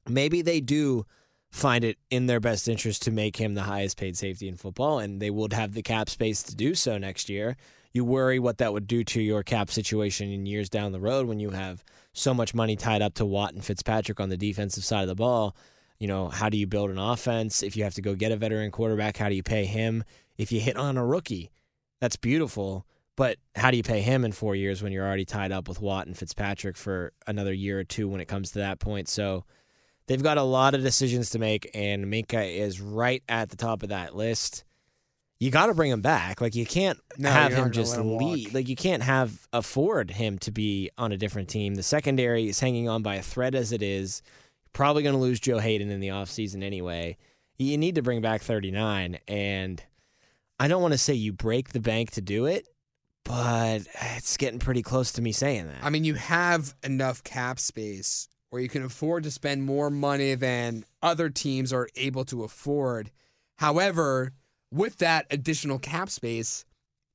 maybe 0.08 0.40
they 0.42 0.60
do 0.60 1.04
find 1.50 1.84
it 1.84 1.98
in 2.10 2.26
their 2.26 2.40
best 2.40 2.68
interest 2.68 3.02
to 3.02 3.10
make 3.10 3.36
him 3.36 3.54
the 3.54 3.62
highest 3.62 3.96
paid 3.96 4.16
safety 4.16 4.48
in 4.48 4.56
football, 4.56 4.98
and 4.98 5.20
they 5.20 5.30
would 5.30 5.52
have 5.52 5.72
the 5.74 5.82
cap 5.82 6.08
space 6.08 6.42
to 6.44 6.54
do 6.54 6.74
so 6.74 6.98
next 6.98 7.28
year. 7.28 7.56
You 7.96 8.04
worry 8.04 8.38
what 8.38 8.58
that 8.58 8.74
would 8.74 8.86
do 8.86 9.04
to 9.04 9.22
your 9.22 9.42
cap 9.42 9.70
situation 9.70 10.30
in 10.30 10.44
years 10.44 10.68
down 10.68 10.92
the 10.92 11.00
road 11.00 11.26
when 11.26 11.40
you 11.40 11.48
have 11.48 11.82
so 12.12 12.34
much 12.34 12.52
money 12.52 12.76
tied 12.76 13.00
up 13.00 13.14
to 13.14 13.24
Watt 13.24 13.54
and 13.54 13.64
Fitzpatrick 13.64 14.20
on 14.20 14.28
the 14.28 14.36
defensive 14.36 14.84
side 14.84 15.00
of 15.00 15.08
the 15.08 15.14
ball. 15.14 15.56
You 15.98 16.06
know, 16.06 16.28
how 16.28 16.50
do 16.50 16.58
you 16.58 16.66
build 16.66 16.90
an 16.90 16.98
offense? 16.98 17.62
If 17.62 17.74
you 17.74 17.84
have 17.84 17.94
to 17.94 18.02
go 18.02 18.14
get 18.14 18.32
a 18.32 18.36
veteran 18.36 18.70
quarterback, 18.70 19.16
how 19.16 19.30
do 19.30 19.34
you 19.34 19.42
pay 19.42 19.64
him? 19.64 20.04
If 20.36 20.52
you 20.52 20.60
hit 20.60 20.76
on 20.76 20.98
a 20.98 21.06
rookie, 21.06 21.50
that's 21.98 22.16
beautiful. 22.16 22.84
But 23.16 23.38
how 23.54 23.70
do 23.70 23.78
you 23.78 23.82
pay 23.82 24.02
him 24.02 24.26
in 24.26 24.32
four 24.32 24.54
years 24.54 24.82
when 24.82 24.92
you're 24.92 25.06
already 25.06 25.24
tied 25.24 25.50
up 25.50 25.66
with 25.66 25.80
Watt 25.80 26.06
and 26.06 26.14
Fitzpatrick 26.14 26.76
for 26.76 27.14
another 27.26 27.54
year 27.54 27.78
or 27.78 27.84
two 27.84 28.10
when 28.10 28.20
it 28.20 28.28
comes 28.28 28.50
to 28.50 28.58
that 28.58 28.78
point? 28.78 29.08
So 29.08 29.46
they've 30.06 30.22
got 30.22 30.36
a 30.36 30.42
lot 30.42 30.74
of 30.74 30.82
decisions 30.82 31.30
to 31.30 31.38
make, 31.38 31.70
and 31.72 32.04
Minkah 32.04 32.58
is 32.58 32.78
right 32.78 33.22
at 33.26 33.48
the 33.48 33.56
top 33.56 33.82
of 33.82 33.88
that 33.88 34.14
list. 34.14 34.64
You 35.38 35.50
got 35.50 35.66
to 35.66 35.74
bring 35.74 35.90
him 35.90 36.00
back. 36.00 36.40
Like 36.40 36.54
you 36.54 36.64
can't 36.64 36.98
No, 37.18 37.30
have 37.30 37.52
him 37.52 37.70
just 37.70 37.96
him 37.96 38.06
walk. 38.10 38.22
leave. 38.22 38.54
Like 38.54 38.68
you 38.68 38.76
can't 38.76 39.02
have 39.02 39.46
afford 39.52 40.10
him 40.12 40.38
to 40.40 40.50
be 40.50 40.90
on 40.96 41.12
a 41.12 41.16
different 41.18 41.48
team. 41.48 41.74
The 41.74 41.82
secondary 41.82 42.48
is 42.48 42.60
hanging 42.60 42.88
on 42.88 43.02
by 43.02 43.16
a 43.16 43.22
thread 43.22 43.54
as 43.54 43.72
it 43.72 43.82
is. 43.82 44.22
Probably 44.72 45.02
going 45.02 45.14
to 45.14 45.20
lose 45.20 45.40
Joe 45.40 45.58
Haden 45.58 45.90
in 45.90 46.00
the 46.00 46.08
offseason 46.08 46.62
anyway. 46.62 47.16
You 47.58 47.76
need 47.78 47.94
to 47.96 48.02
bring 48.02 48.20
back 48.20 48.42
39 48.42 49.18
and 49.28 49.82
I 50.58 50.68
don't 50.68 50.80
want 50.82 50.92
to 50.92 50.98
say 50.98 51.12
you 51.14 51.32
break 51.34 51.70
the 51.70 51.80
bank 51.80 52.12
to 52.12 52.22
do 52.22 52.46
it, 52.46 52.66
but 53.24 53.80
it's 54.16 54.36
getting 54.38 54.58
pretty 54.58 54.82
close 54.82 55.12
to 55.12 55.22
me 55.22 55.32
saying 55.32 55.66
that. 55.66 55.82
I 55.82 55.90
mean, 55.90 56.04
you 56.04 56.14
have 56.14 56.74
enough 56.82 57.22
cap 57.24 57.58
space 57.58 58.28
where 58.48 58.62
you 58.62 58.68
can 58.70 58.82
afford 58.82 59.24
to 59.24 59.30
spend 59.30 59.64
more 59.64 59.90
money 59.90 60.34
than 60.34 60.84
other 61.02 61.28
teams 61.28 61.72
are 61.74 61.88
able 61.96 62.24
to 62.26 62.42
afford. 62.44 63.10
However, 63.56 64.32
with 64.70 64.98
that 64.98 65.26
additional 65.30 65.78
cap 65.78 66.10
space, 66.10 66.64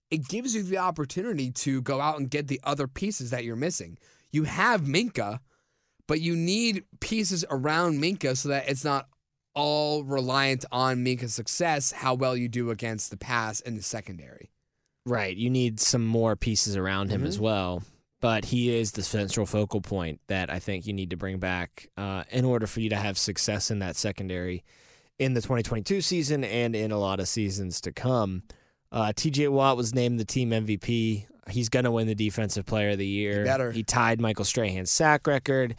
it 0.10 0.28
gives 0.28 0.56
you 0.56 0.64
the 0.64 0.78
opportunity 0.78 1.52
to 1.52 1.82
go 1.82 2.02
out 2.02 2.20
and 2.20 2.30
get 2.30 2.48
the 2.48 2.60
other 2.64 2.88
pieces 2.88 3.30
that 3.32 3.44
you're 3.44 3.56
missing. 3.56 3.98
You 4.32 4.44
have 4.44 4.82
Minkah, 4.82 5.40
but 6.08 6.22
you 6.22 6.36
need 6.36 6.84
pieces 7.00 7.46
around 7.50 8.02
Minkah 8.02 8.36
so 8.36 8.50
that 8.50 8.68
it's 8.68 8.84
not 8.84 9.08
all 9.54 10.04
reliant 10.04 10.66
on 10.72 11.04
Minkah's 11.04 11.34
success, 11.34 11.92
how 11.92 12.14
well 12.14 12.36
you 12.36 12.48
do 12.48 12.70
against 12.70 13.12
the 13.12 13.18
pass 13.18 13.62
and 13.62 13.78
the 13.78 13.84
secondary. 13.84 14.52
Right. 15.06 15.36
You 15.36 15.50
need 15.50 15.80
some 15.80 16.06
more 16.06 16.36
pieces 16.36 16.78
around 16.78 17.10
him 17.10 17.26
as 17.26 17.40
well. 17.40 17.84
But 18.22 18.46
he 18.46 18.74
is 18.74 18.92
the 18.92 19.02
central 19.02 19.48
focal 19.48 19.82
point 19.82 20.22
that 20.28 20.52
I 20.52 20.60
think 20.60 20.86
you 20.86 20.94
need 20.94 21.10
to 21.10 21.18
bring 21.18 21.40
back 21.40 21.90
uh, 21.98 22.24
in 22.30 22.46
order 22.46 22.68
for 22.68 22.80
you 22.80 22.90
to 22.92 22.96
have 22.96 23.18
success 23.18 23.72
in 23.72 23.80
that 23.80 23.96
secondary 23.96 24.64
in 25.22 25.34
the 25.36 25.42
2022 25.42 26.02
season 26.02 26.44
and 26.44 26.76
in 26.76 26.92
a 26.92 26.98
lot 26.98 27.20
of 27.20 27.28
seasons 27.28 27.80
to 27.82 27.92
come. 27.92 28.44
Uh, 28.92 29.14
TJ 29.16 29.50
Watt 29.50 29.78
was 29.78 29.94
named 29.94 30.20
the 30.20 30.26
team 30.26 30.50
MVP. 30.50 31.26
He's 31.50 31.70
going 31.70 31.86
to 31.86 31.92
win 31.92 32.08
the 32.08 32.16
Defensive 32.16 32.66
Player 32.66 32.90
of 32.92 32.98
the 32.98 33.06
Year. 33.06 33.46
better. 33.46 33.72
He 33.72 33.84
tied 33.84 34.20
Michael 34.20 34.46
Strahan's 34.46 34.90
sack 34.92 35.28
record. 35.28 35.76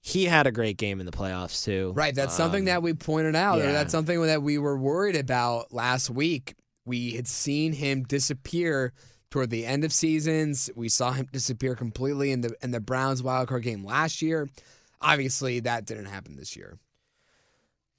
He 0.00 0.24
had 0.24 0.46
a 0.48 0.52
great 0.52 0.76
game 0.78 0.98
in 0.98 1.06
the 1.06 1.12
playoffs, 1.12 1.64
too. 1.64 1.92
Right. 1.94 2.12
That's 2.14 2.34
something 2.34 2.62
Um, 2.62 2.66
that 2.66 2.82
we 2.82 2.92
pointed 2.92 3.36
out. 3.36 3.60
or 3.60 3.64
yeah. 3.64 3.72
That's 3.72 3.92
something 3.92 4.20
that 4.22 4.42
we 4.42 4.58
were 4.58 4.76
worried 4.76 5.14
about 5.16 5.72
last 5.72 6.10
week. 6.10 6.54
We 6.84 7.12
had 7.12 7.28
seen 7.28 7.72
him 7.74 8.02
disappear 8.02 8.92
toward 9.30 9.50
the 9.50 9.64
end 9.64 9.84
of 9.84 9.92
seasons. 9.92 10.68
We 10.74 10.88
saw 10.88 11.12
him 11.12 11.28
disappear 11.32 11.76
completely 11.76 12.32
in 12.32 12.40
the 12.40 12.54
in 12.62 12.72
the 12.72 12.80
Browns 12.80 13.22
wildcard 13.22 13.62
game 13.62 13.84
last 13.84 14.20
year. 14.22 14.48
Obviously, 15.00 15.60
that 15.60 15.86
didn't 15.86 16.06
happen 16.06 16.36
this 16.36 16.56
year. 16.56 16.78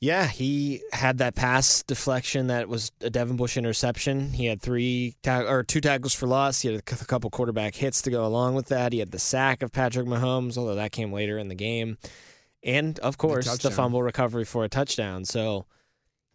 Yeah, 0.04 0.28
he 0.28 0.82
had 0.92 1.20
that 1.20 1.34
pass 1.34 1.82
deflection 1.82 2.48
that 2.48 2.68
was 2.68 2.92
a 3.00 3.10
Devin 3.10 3.38
Bush 3.38 3.56
interception. 3.56 4.34
He 4.34 4.48
had 4.48 4.62
three 4.62 5.16
ta- 5.24 5.44
or 5.48 5.64
two 5.64 5.80
tackles 5.80 6.14
for 6.14 6.28
loss. 6.28 6.60
He 6.60 6.68
had 6.74 6.84
a 6.86 6.96
c- 6.96 7.06
couple 7.06 7.30
quarterback 7.30 7.74
hits 7.76 8.02
to 8.02 8.12
go 8.12 8.26
along 8.26 8.56
with 8.56 8.68
that. 8.68 8.92
He 8.92 9.00
had 9.00 9.12
the 9.12 9.18
sack 9.18 9.64
of 9.64 9.72
Patrick 9.72 10.06
Mahomes, 10.06 10.58
although 10.58 10.76
that 10.76 10.92
came 10.92 11.14
later 11.14 11.38
in 11.38 11.48
the 11.48 11.56
game, 11.56 11.98
and 12.62 13.00
of 13.00 13.18
course 13.18 13.46
the, 13.46 13.52
touchdown. 13.52 13.72
fumble 13.72 14.04
recovery 14.04 14.44
for 14.44 14.66
a 14.66 14.68
touchdown. 14.68 15.24
So 15.24 15.68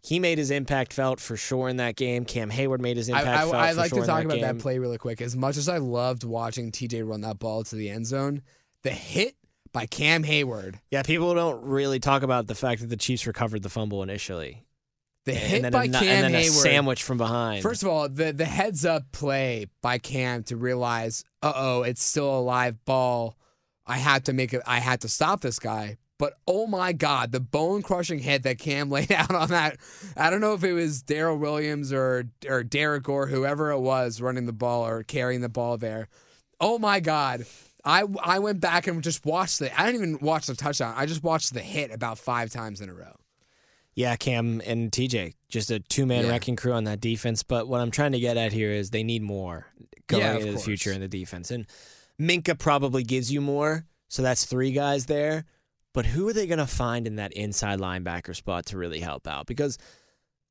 he 0.01 0.17
made 0.19 0.39
his 0.39 0.49
impact 0.49 0.91
felt 0.91 1.19
for 1.19 1.37
sure 1.37 1.69
in 1.69 1.77
that 1.77 1.95
game. 1.95 2.25
Cam 2.25 2.49
Hayward 2.49 2.81
made 2.81 2.97
his 2.97 3.07
I, 3.07 3.19
impact 3.19 3.39
felt. 3.41 3.53
I, 3.53 3.67
I'd 3.67 3.75
for 3.75 3.81
like 3.81 3.89
sure 3.89 4.01
to 4.01 4.07
talk 4.07 4.19
in 4.21 4.25
about 4.25 4.35
game. 4.39 4.41
that 4.45 4.57
play 4.57 4.79
really 4.79 4.97
quick. 4.97 5.21
As 5.21 5.35
much 5.35 5.57
as 5.57 5.69
I 5.69 5.77
loved 5.77 6.23
watching 6.23 6.71
TJ 6.71 7.07
run 7.07 7.21
that 7.21 7.37
ball 7.37 7.63
to 7.65 7.75
the 7.75 7.91
end 7.91 8.07
zone, 8.07 8.41
the 8.81 8.89
hit 8.89 9.35
by 9.71 9.85
Cam 9.85 10.23
Hayward, 10.23 10.79
Yeah, 10.91 11.03
people 11.03 11.33
don't 11.33 11.63
really 11.63 11.99
talk 11.99 12.23
about 12.23 12.47
the 12.47 12.55
fact 12.55 12.81
that 12.81 12.87
the 12.87 12.97
Chiefs 12.97 13.27
recovered 13.27 13.63
the 13.63 13.69
fumble 13.69 14.03
initially, 14.03 14.65
the 15.25 15.33
and 15.33 15.41
hit 15.41 15.61
then 15.63 15.71
by 15.71 15.85
a, 15.85 15.89
Cam 15.89 16.03
and 16.03 16.23
then 16.25 16.35
a 16.35 16.39
Hayward, 16.39 16.57
sandwich 16.57 17.03
from 17.03 17.17
behind. 17.17 17.61
First 17.63 17.83
of 17.83 17.89
all, 17.89 18.09
the 18.09 18.31
the 18.33 18.45
heads 18.45 18.85
up 18.85 19.11
play 19.11 19.67
by 19.81 19.97
Cam 19.97 20.43
to 20.43 20.55
realize, 20.57 21.23
uh 21.41 21.53
oh, 21.55 21.83
it's 21.83 22.03
still 22.03 22.39
a 22.39 22.41
live 22.41 22.83
ball. 22.85 23.37
I 23.85 23.97
had 23.97 24.25
to 24.25 24.33
make 24.33 24.53
it. 24.53 24.61
I 24.67 24.79
had 24.79 25.01
to 25.01 25.09
stop 25.09 25.41
this 25.41 25.59
guy. 25.59 25.97
But 26.19 26.33
oh 26.45 26.67
my 26.67 26.91
God, 26.91 27.31
the 27.31 27.39
bone 27.39 27.81
crushing 27.81 28.19
hit 28.19 28.43
that 28.43 28.59
Cam 28.59 28.89
laid 28.91 29.11
out 29.11 29.33
on 29.33 29.49
that. 29.49 29.77
I 30.17 30.29
don't 30.29 30.41
know 30.41 30.53
if 30.53 30.63
it 30.63 30.73
was 30.73 31.01
Darrel 31.01 31.37
Williams 31.37 31.93
or 31.93 32.25
or 32.47 32.63
Derek 32.63 33.07
or 33.07 33.27
whoever 33.27 33.71
it 33.71 33.79
was 33.79 34.21
running 34.21 34.45
the 34.45 34.53
ball 34.53 34.85
or 34.85 35.03
carrying 35.03 35.41
the 35.41 35.49
ball 35.49 35.77
there. 35.77 36.07
Oh 36.59 36.77
my 36.77 36.99
God. 36.99 37.45
I, 37.89 38.03
I 38.23 38.39
went 38.39 38.59
back 38.59 38.87
and 38.87 39.01
just 39.03 39.25
watched 39.25 39.59
the. 39.59 39.77
I 39.79 39.85
didn't 39.85 40.01
even 40.01 40.19
watch 40.25 40.45
the 40.47 40.55
touchdown. 40.55 40.93
I 40.95 41.05
just 41.05 41.23
watched 41.23 41.53
the 41.53 41.61
hit 41.61 41.91
about 41.91 42.17
five 42.19 42.51
times 42.51 42.81
in 42.81 42.89
a 42.89 42.93
row. 42.93 43.15
Yeah, 43.95 44.15
Cam 44.15 44.61
and 44.65 44.91
TJ, 44.91 45.33
just 45.49 45.71
a 45.71 45.79
two 45.79 46.05
man 46.05 46.25
Yeah. 46.25 46.31
wrecking 46.31 46.55
crew 46.55 46.73
on 46.73 46.83
that 46.85 47.01
defense. 47.01 47.43
But 47.43 47.67
what 47.67 47.81
I'm 47.81 47.91
trying 47.91 48.11
to 48.13 48.19
get 48.19 48.37
at 48.37 48.53
here 48.53 48.71
is 48.71 48.91
they 48.91 49.03
need 49.03 49.21
more 49.23 49.65
going 50.07 50.23
Yeah, 50.23 50.35
into 50.37 50.51
the 50.53 50.59
future 50.59 50.91
in 50.93 51.01
the 51.01 51.07
defense. 51.07 51.51
And 51.51 51.65
Minkah 52.19 52.57
probably 52.57 53.03
gives 53.03 53.31
you 53.31 53.41
more. 53.41 53.85
So 54.07 54.21
that's 54.21 54.45
three 54.45 54.71
guys 54.71 55.07
there. 55.07 55.45
But 55.93 56.05
who 56.05 56.29
are 56.29 56.33
they 56.33 56.47
going 56.47 56.59
to 56.59 56.67
find 56.67 57.07
in 57.07 57.15
that 57.15 57.33
inside 57.33 57.79
linebacker 57.79 58.35
spot 58.35 58.67
to 58.67 58.77
really 58.77 58.99
help 58.99 59.27
out? 59.27 59.47
Because 59.47 59.77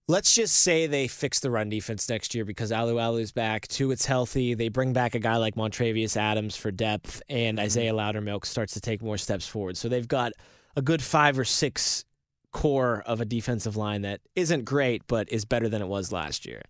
let's 0.08 0.34
just 0.34 0.54
say 0.56 0.86
they 0.86 1.06
fix 1.06 1.38
the 1.38 1.50
run 1.50 1.68
defense 1.68 2.08
next 2.08 2.34
year 2.34 2.44
because 2.44 2.72
Alualu's 2.72 3.30
back. 3.30 3.68
Two, 3.68 3.90
it's 3.90 4.06
healthy. 4.06 4.54
They 4.54 4.68
bring 4.68 4.92
back 4.92 5.14
a 5.14 5.18
guy 5.18 5.36
like 5.36 5.54
Montravius 5.54 6.16
Adams 6.16 6.56
for 6.56 6.70
depth, 6.70 7.22
and 7.28 7.58
mm-hmm. 7.58 7.64
Isaiah 7.64 7.92
Loudermilk 7.92 8.44
starts 8.44 8.72
to 8.74 8.80
take 8.80 9.02
more 9.02 9.18
steps 9.18 9.46
forward. 9.46 9.76
So 9.76 9.88
they've 9.88 10.08
got 10.08 10.32
a 10.74 10.82
good 10.82 11.02
five 11.02 11.38
or 11.38 11.44
six 11.44 12.04
core 12.52 13.02
of 13.06 13.20
a 13.20 13.24
defensive 13.24 13.76
line 13.76 14.02
that 14.02 14.20
isn't 14.34 14.64
great, 14.64 15.02
but 15.06 15.30
is 15.30 15.44
better 15.44 15.68
than 15.68 15.82
it 15.82 15.88
was 15.88 16.10
last 16.10 16.46
year. 16.46 16.62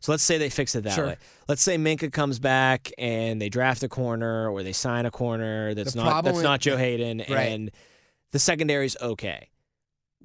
So 0.00 0.12
let's 0.12 0.22
say 0.22 0.38
they 0.38 0.50
fix 0.50 0.74
it 0.74 0.84
that 0.84 0.94
Sure. 0.94 1.06
way. 1.08 1.16
Let's 1.48 1.62
say 1.62 1.76
Minkah 1.76 2.12
comes 2.12 2.38
back 2.38 2.90
and 2.96 3.40
they 3.40 3.48
draft 3.48 3.82
a 3.82 3.88
corner 3.88 4.48
or 4.48 4.62
they 4.62 4.72
sign 4.72 5.04
a 5.04 5.10
corner 5.10 5.74
that's 5.74 5.94
The 5.94 6.04
not 6.04 6.24
that's 6.24 6.40
not 6.40 6.60
Joe 6.60 6.76
Haden 6.76 7.18
Right. 7.28 7.48
and 7.48 7.70
the 8.30 8.38
secondary's 8.38 8.96
okay. 9.00 9.48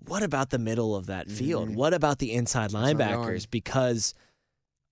What 0.08 0.24
about 0.24 0.50
the 0.50 0.60
middle 0.60 0.96
of 0.96 1.06
that 1.08 1.30
field? 1.30 1.70
Mhm. 1.70 1.76
What 1.76 1.94
about 1.94 2.20
the 2.20 2.32
inside 2.34 2.72
linebackers? 2.72 3.50
Because 3.50 4.14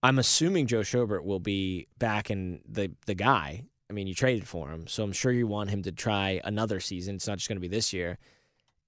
I'm 0.04 0.20
assuming 0.20 0.68
Joe 0.68 0.82
Schobert 0.82 1.24
will 1.24 1.40
be 1.40 1.88
back 1.98 2.30
in 2.30 2.62
the 2.68 2.92
the 3.06 3.16
guy. 3.16 3.64
I 3.90 3.94
mean, 3.94 4.06
you 4.08 4.14
traded 4.14 4.48
for 4.48 4.70
him, 4.70 4.86
so 4.88 5.04
I'm 5.04 5.12
sure 5.14 5.32
you 5.32 5.48
want 5.48 5.72
him 5.72 5.82
to 5.84 5.92
try 5.92 6.40
another 6.44 6.80
season. 6.80 7.16
It's 7.16 7.28
not 7.28 7.38
just 7.40 7.50
going 7.50 7.56
to 7.58 7.62
be 7.62 7.68
this 7.68 7.92
year. 7.92 8.20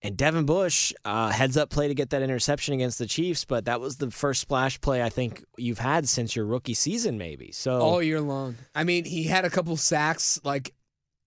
And 0.04 0.16
Devin 0.18 0.46
Bush, 0.46 0.94
uh, 1.06 1.30
heads 1.30 1.58
up 1.58 1.70
play 1.70 1.88
to 1.88 1.94
get 1.94 2.10
that 2.12 2.22
interception 2.24 2.74
against 2.74 2.98
the 2.98 3.06
Chiefs, 3.06 3.46
but 3.46 3.66
that 3.66 3.80
was 3.80 3.98
the 3.98 4.10
first 4.10 4.42
splash 4.42 4.80
play 4.82 5.04
I 5.04 5.10
think 5.10 5.44
you've 5.58 5.78
had 5.80 6.08
since 6.10 6.36
your 6.36 6.46
rookie 6.46 6.74
season, 6.74 7.18
maybe. 7.20 7.52
So 7.52 7.80
all 7.80 8.02
year 8.02 8.22
long. 8.22 8.56
I 8.74 8.84
mean, 8.84 9.06
he 9.06 9.24
had 9.24 9.44
a 9.46 9.50
couple 9.50 9.76
sacks 9.78 10.40
like 10.44 10.74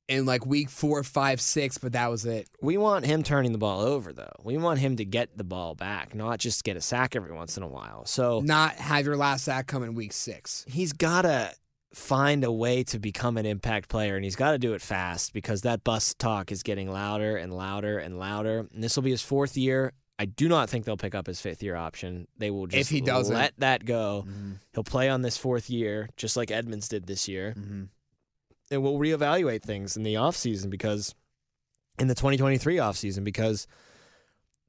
in 0.08 0.26
like 0.26 0.44
week 0.44 0.68
four, 0.68 1.02
five, 1.02 1.40
six, 1.40 1.78
but 1.78 1.92
that 1.92 2.10
was 2.10 2.24
it. 2.26 2.48
we 2.60 2.76
want 2.76 3.06
him 3.06 3.22
turning 3.22 3.52
the 3.52 3.58
ball 3.58 3.80
over, 3.80 4.12
though. 4.12 4.32
We 4.42 4.56
want 4.58 4.78
him 4.80 4.96
to 4.96 5.04
get 5.04 5.36
the 5.38 5.44
ball 5.44 5.74
back, 5.74 6.14
not 6.14 6.38
just 6.38 6.62
get 6.64 6.76
a 6.76 6.80
sack 6.80 7.16
every 7.16 7.32
once 7.32 7.56
in 7.56 7.62
a 7.62 7.68
while. 7.68 8.04
So 8.04 8.40
Not 8.40 8.74
have 8.74 9.06
your 9.06 9.16
last 9.16 9.44
sack 9.44 9.66
come 9.66 9.82
in 9.82 9.94
week 9.94 10.12
six. 10.12 10.64
he's 10.68 10.92
got 10.92 11.22
to 11.22 11.52
find 11.94 12.42
a 12.44 12.50
way 12.52 12.82
to 12.84 12.98
become 12.98 13.36
an 13.36 13.46
impact 13.46 13.88
player, 13.88 14.16
and 14.16 14.24
he's 14.24 14.36
got 14.36 14.50
to 14.52 14.58
do 14.58 14.72
it 14.74 14.82
fast 14.82 15.32
because 15.32 15.62
that 15.62 15.84
bus 15.84 16.12
talk 16.14 16.50
is 16.52 16.62
getting 16.62 16.90
louder 16.90 17.36
and 17.36 17.56
louder 17.56 17.98
and 17.98 18.18
louder. 18.18 18.66
And 18.74 18.82
this 18.82 18.96
will 18.96 19.04
be 19.04 19.10
his 19.12 19.22
fourth 19.22 19.56
year. 19.56 19.92
I 20.18 20.26
do 20.26 20.48
not 20.48 20.68
think 20.70 20.84
they'll 20.84 20.96
pick 20.96 21.14
up 21.14 21.26
his 21.26 21.40
fifth 21.40 21.62
year 21.62 21.76
option. 21.76 22.28
They 22.38 22.50
will 22.50 22.66
just 22.66 22.80
If 22.80 22.88
he 22.88 23.00
doesn't. 23.00 23.34
let 23.34 23.52
that 23.58 23.84
go. 23.84 24.24
Mm-hmm. 24.28 24.52
He'll 24.74 24.84
play 24.84 25.08
on 25.08 25.22
this 25.22 25.36
fourth 25.36 25.70
year, 25.70 26.08
just 26.16 26.36
like 26.36 26.50
Edmonds 26.50 26.88
did 26.88 27.06
this 27.06 27.26
year. 27.28 27.54
Mm-hmm. 27.58 27.84
And 28.74 28.82
we'll 28.82 28.98
reevaluate 28.98 29.62
things 29.62 29.96
in 29.96 30.02
the 30.02 30.14
offseason 30.14 30.68
because 30.70 31.14
in 31.98 32.08
the 32.08 32.14
2023 32.14 32.76
offseason 32.76 33.24
because 33.24 33.66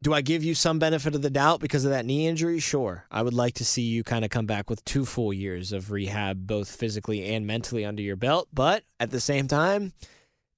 do 0.03 0.13
I 0.13 0.21
give 0.21 0.43
you 0.43 0.53
some 0.53 0.77
benefit 0.77 1.15
of 1.15 1.21
the 1.23 1.29
doubt 1.31 1.59
because 1.59 1.83
of 1.85 1.91
that 1.91 2.05
knee 2.05 2.27
injury? 2.27 2.59
Sure. 2.59 3.05
I 3.09 3.23
would 3.23 3.33
like 3.33 3.55
to 3.55 3.65
see 3.65 3.81
you 3.81 4.03
kind 4.03 4.23
of 4.23 4.29
come 4.29 4.45
back 4.45 4.69
with 4.69 4.85
two 4.85 5.05
full 5.05 5.33
years 5.33 5.71
of 5.71 5.89
rehab, 5.91 6.45
both 6.45 6.69
physically 6.75 7.25
and 7.33 7.47
mentally 7.47 7.83
under 7.83 8.03
your 8.03 8.15
belt. 8.15 8.47
But 8.53 8.83
at 8.99 9.09
the 9.09 9.19
same 9.19 9.47
time, 9.47 9.93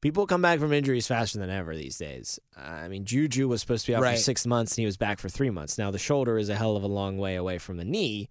people 0.02 0.28
come 0.28 0.42
back 0.42 0.60
from 0.60 0.74
injuries 0.74 1.08
faster 1.08 1.40
than 1.40 1.50
ever 1.50 1.76
these 1.78 1.98
days. 1.98 2.40
I 2.58 2.90
mean, 2.90 3.06
Juju 3.06 3.48
was 3.48 3.62
supposed 3.62 3.86
to 3.86 3.92
be 3.92 3.96
out 3.96 4.02
Right. 4.02 4.18
for 4.18 4.22
six 4.22 4.46
months 4.46 4.74
and 4.74 4.82
he 4.82 4.86
was 4.86 4.98
back 4.98 5.20
for 5.20 5.30
three 5.30 5.52
months. 5.52 5.78
Now, 5.78 5.92
the 5.92 6.00
shoulder 6.00 6.38
is 6.38 6.50
a 6.50 6.56
hell 6.56 6.76
of 6.76 6.84
a 6.84 6.88
long 6.88 7.18
way 7.18 7.36
away 7.36 7.58
from 7.58 7.78
the 7.78 7.86
knee, 7.86 8.28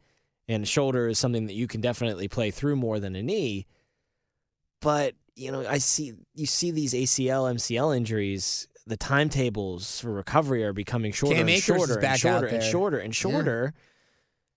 and 0.49 0.63
the 0.63 0.67
shoulder 0.69 1.09
is 1.09 1.19
something 1.19 1.47
that 1.47 1.55
you 1.55 1.67
can 1.67 1.81
definitely 1.81 2.29
play 2.29 2.51
through 2.51 2.77
more 2.77 3.01
than 3.01 3.17
a 3.17 3.23
knee. 3.23 3.67
But 4.81 5.15
you 5.35 5.53
know, 5.53 5.67
I 5.67 5.79
see 5.79 6.15
you 6.35 6.47
see 6.47 6.71
these 6.71 6.95
ACL, 6.95 7.53
MCL 7.55 7.97
injuries. 7.97 8.69
The 8.87 8.97
timetables 8.97 10.01
for 10.01 10.13
recovery 10.13 10.63
are 10.65 10.73
becoming 10.73 11.11
shorter 11.11 11.41
and 11.41 11.51
Akers 11.51 11.61
is 11.61 11.67
shorter 11.67 11.99
and 11.99 12.19
shorter 12.19 12.47
and 12.47 12.63
shorter 12.63 12.99
and 12.99 13.15
shorter. 13.17 13.75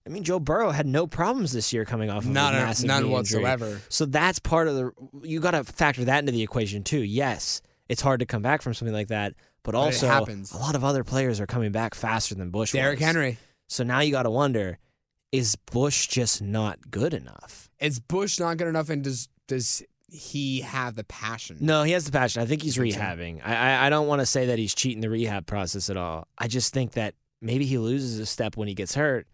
I 0.05 0.11
mean, 0.11 0.23
Joe 0.23 0.39
Burrow 0.39 0.71
had 0.71 0.88
no 0.88 1.07
problems 1.07 1.51
this 1.51 1.73
year 1.73 1.85
coming 1.85 2.09
off 2.09 2.23
of 2.23 2.31
None, 2.31 2.55
a 2.55 2.57
massive 2.57 2.88
none 2.88 3.03
injury. 3.03 3.13
whatsoever. 3.13 3.81
So 3.89 4.05
that's 4.05 4.39
part 4.39 4.67
of 4.67 4.75
the. 4.75 4.91
You 5.23 5.39
got 5.39 5.51
to 5.51 5.63
factor 5.63 6.03
that 6.05 6.19
into 6.19 6.31
the 6.31 6.41
equation 6.41 6.83
too. 6.83 6.99
Yes, 7.03 7.61
it's 7.88 8.01
hard 8.01 8.19
to 8.21 8.25
come 8.25 8.41
back 8.41 8.61
from 8.61 8.73
something 8.73 8.93
like 8.93 9.09
that, 9.09 9.33
but 9.63 9.75
it 9.75 9.77
also 9.77 10.07
a 10.07 10.57
lot 10.57 10.75
of 10.75 10.83
other 10.83 11.03
players 11.03 11.39
are 11.39 11.45
coming 11.47 11.71
back 11.71 11.93
faster 11.93 12.33
than 12.35 12.49
Bush. 12.49 12.71
Derrick 12.71 12.99
was. 12.99 13.05
Henry. 13.05 13.38
So 13.67 13.83
now 13.83 13.99
you 13.99 14.11
got 14.11 14.23
to 14.23 14.31
wonder: 14.31 14.79
Is 15.31 15.55
Bush 15.55 16.07
just 16.07 16.41
not 16.41 16.89
good 16.89 17.13
enough? 17.13 17.69
Is 17.79 17.99
Bush 17.99 18.39
not 18.39 18.57
good 18.57 18.67
enough, 18.67 18.89
and 18.89 19.03
does 19.03 19.27
does 19.47 19.83
he 20.11 20.61
have 20.61 20.95
the 20.95 21.03
passion? 21.03 21.57
No, 21.59 21.83
he 21.83 21.91
has 21.93 22.05
the 22.05 22.11
passion. 22.11 22.41
I 22.41 22.45
think 22.45 22.61
he's 22.61 22.77
rehabbing. 22.77 23.41
I 23.43 23.55
I, 23.55 23.85
I 23.87 23.89
don't 23.89 24.07
want 24.07 24.19
to 24.21 24.25
say 24.25 24.47
that 24.47 24.59
he's 24.59 24.73
cheating 24.75 25.01
the 25.01 25.09
rehab 25.09 25.45
process 25.45 25.89
at 25.89 25.97
all. 25.97 26.27
I 26.37 26.47
just 26.47 26.73
think 26.73 26.93
that 26.93 27.15
maybe 27.41 27.65
he 27.65 27.77
loses 27.77 28.19
a 28.19 28.25
step 28.25 28.57
when 28.57 28.67
he 28.67 28.73
gets 28.73 28.95
hurt, 28.95 29.27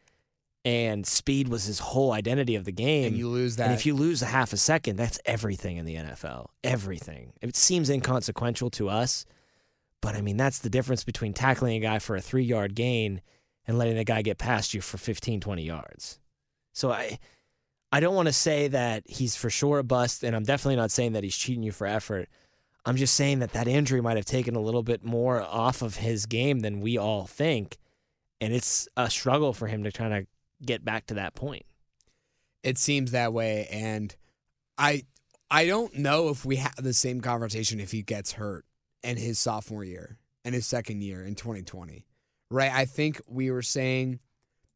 and 0.63 1.05
speed 1.05 1.47
was 1.47 1.65
his 1.65 1.79
whole 1.79 2.11
identity 2.11 2.55
of 2.55 2.65
the 2.65 2.71
game. 2.71 3.07
and 3.07 3.17
you 3.17 3.27
lose 3.29 3.55
that. 3.57 3.65
And 3.65 3.73
if 3.73 3.85
you 3.85 3.93
lose 3.93 4.21
a 4.21 4.25
half 4.27 4.53
a 4.53 4.57
second, 4.57 4.95
that's 4.95 5.19
everything 5.25 5.77
in 5.77 5.85
the 5.85 5.95
NFL. 5.95 6.47
Everything. 6.63 7.33
It 7.41 7.55
seems 7.55 7.89
inconsequential 7.89 8.69
to 8.71 8.89
us, 8.89 9.25
but 10.01 10.15
I 10.15 10.21
mean, 10.21 10.37
that's 10.37 10.59
the 10.59 10.69
difference 10.69 11.03
between 11.03 11.33
tackling 11.33 11.75
a 11.77 11.79
guy 11.79 11.99
for 11.99 12.15
a 12.15 12.21
three 12.21 12.43
yard 12.43 12.75
gain 12.75 13.21
and 13.67 13.77
letting 13.77 13.95
the 13.95 14.03
guy 14.03 14.21
get 14.21 14.37
past 14.37 14.73
you 14.73 14.81
for 14.81 14.97
15, 14.97 15.39
20 15.41 15.63
yards. 15.63 16.19
So 16.73 16.91
I. 16.91 17.19
I 17.91 17.99
don't 17.99 18.15
want 18.15 18.27
to 18.27 18.33
say 18.33 18.67
that 18.67 19.03
he's 19.07 19.35
for 19.35 19.49
sure 19.49 19.79
a 19.79 19.83
bust, 19.83 20.23
and 20.23 20.35
I'm 20.35 20.43
definitely 20.43 20.75
not 20.75 20.91
saying 20.91 21.13
that 21.13 21.23
he's 21.23 21.37
cheating 21.37 21.63
you 21.63 21.71
for 21.71 21.87
effort. 21.87 22.27
I'm 22.85 22.97
just 22.97 23.15
saying 23.15 23.39
that 23.39 23.53
that 23.53 23.67
injury 23.67 24.01
might 24.01 24.17
have 24.17 24.25
taken 24.25 24.55
a 24.55 24.59
little 24.59 24.83
bit 24.83 25.03
more 25.03 25.41
off 25.41 25.81
of 25.81 25.97
his 25.97 26.25
game 26.25 26.59
than 26.59 26.81
we 26.81 26.97
all 26.97 27.25
think, 27.25 27.77
and 28.41 28.53
it's 28.53 28.87
a 28.97 29.09
struggle 29.09 29.53
for 29.53 29.67
him 29.67 29.83
to 29.83 29.91
kind 29.91 30.13
of 30.13 30.25
get 30.63 30.83
back 30.85 31.07
to 31.07 31.13
that 31.15 31.35
point. 31.35 31.65
it 32.63 32.77
seems 32.77 33.11
that 33.11 33.31
way, 33.33 33.67
and 33.71 34.15
I 34.77 35.03
I 35.49 35.67
don't 35.67 35.95
know 35.97 36.29
if 36.29 36.43
we 36.43 36.57
have 36.57 36.75
the 36.75 36.93
same 36.93 37.21
conversation 37.21 37.79
if 37.79 37.91
he 37.91 38.01
gets 38.01 38.33
hurt 38.33 38.65
in 39.03 39.17
his 39.17 39.39
sophomore 39.39 39.83
year 39.83 40.17
and 40.43 40.55
his 40.55 40.65
second 40.65 41.01
year 41.01 41.23
in 41.23 41.35
2020. 41.35 42.05
Right? 42.51 42.71
I 42.71 42.85
think 42.85 43.21
we 43.27 43.51
were 43.51 43.61
saying 43.61 44.19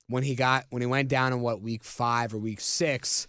when 0.09 0.23
he 0.23 0.35
got 0.35 0.65
when 0.71 0.81
he 0.81 0.87
went 0.87 1.07
down 1.07 1.31
in 1.31 1.39
what 1.39 1.61
week 1.61 1.83
5 1.83 2.33
or 2.33 2.37
week 2.37 2.59
6 2.59 3.27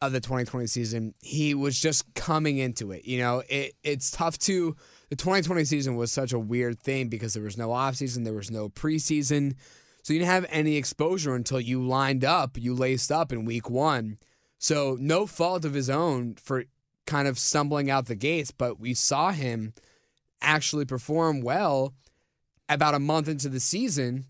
of 0.00 0.12
the 0.12 0.20
2020 0.20 0.66
season, 0.66 1.14
he 1.20 1.54
was 1.54 1.78
just 1.78 2.14
coming 2.14 2.58
into 2.58 2.92
it. 2.92 3.04
You 3.04 3.18
know, 3.18 3.42
it 3.48 3.74
it's 3.82 4.10
tough 4.10 4.38
to 4.40 4.76
the 5.10 5.16
2020 5.16 5.64
season 5.64 5.96
was 5.96 6.12
such 6.12 6.32
a 6.32 6.38
weird 6.38 6.80
thing 6.80 7.08
because 7.08 7.34
there 7.34 7.42
was 7.42 7.58
no 7.58 7.68
offseason, 7.68 8.24
there 8.24 8.32
was 8.32 8.50
no 8.50 8.68
preseason. 8.68 9.54
So 10.02 10.12
you 10.12 10.20
didn't 10.20 10.30
have 10.30 10.46
any 10.50 10.76
exposure 10.76 11.34
until 11.34 11.60
you 11.60 11.82
lined 11.82 12.24
up, 12.24 12.56
you 12.56 12.74
laced 12.74 13.10
up 13.10 13.32
in 13.32 13.44
week 13.44 13.68
1. 13.68 14.18
So 14.58 14.96
no 15.00 15.26
fault 15.26 15.64
of 15.64 15.74
his 15.74 15.90
own 15.90 16.34
for 16.36 16.64
kind 17.06 17.26
of 17.26 17.38
stumbling 17.38 17.90
out 17.90 18.06
the 18.06 18.14
gates, 18.14 18.50
but 18.50 18.78
we 18.78 18.94
saw 18.94 19.32
him 19.32 19.74
actually 20.40 20.84
perform 20.84 21.40
well 21.40 21.94
about 22.68 22.94
a 22.94 22.98
month 22.98 23.28
into 23.28 23.48
the 23.48 23.60
season 23.60 24.26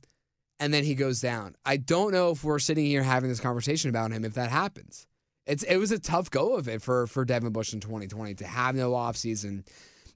and 0.61 0.73
then 0.73 0.85
he 0.85 0.95
goes 0.95 1.21
down. 1.21 1.57
I 1.65 1.77
don't 1.77 2.13
know 2.13 2.31
if 2.31 2.45
we're 2.45 2.59
sitting 2.59 2.87
here 2.87 3.03
having 3.03 3.29
this 3.29 3.41
conversation 3.41 3.91
about 3.91 4.13
him 4.13 4.25
if 4.25 4.35
that 4.35 4.51
happens. 4.51 5.07
It's 5.47 5.63
it 5.65 5.77
was 5.77 5.91
a 5.91 5.99
tough 5.99 6.31
go 6.31 6.57
of 6.57 6.69
it 6.69 6.83
for 6.83 7.07
for 7.07 7.25
Devin 7.25 7.53
Bush 7.53 7.73
in 7.73 7.81
2020 7.81 8.35
to 8.37 8.47
have 8.47 8.75
no 8.75 8.93
offseason. 8.93 9.67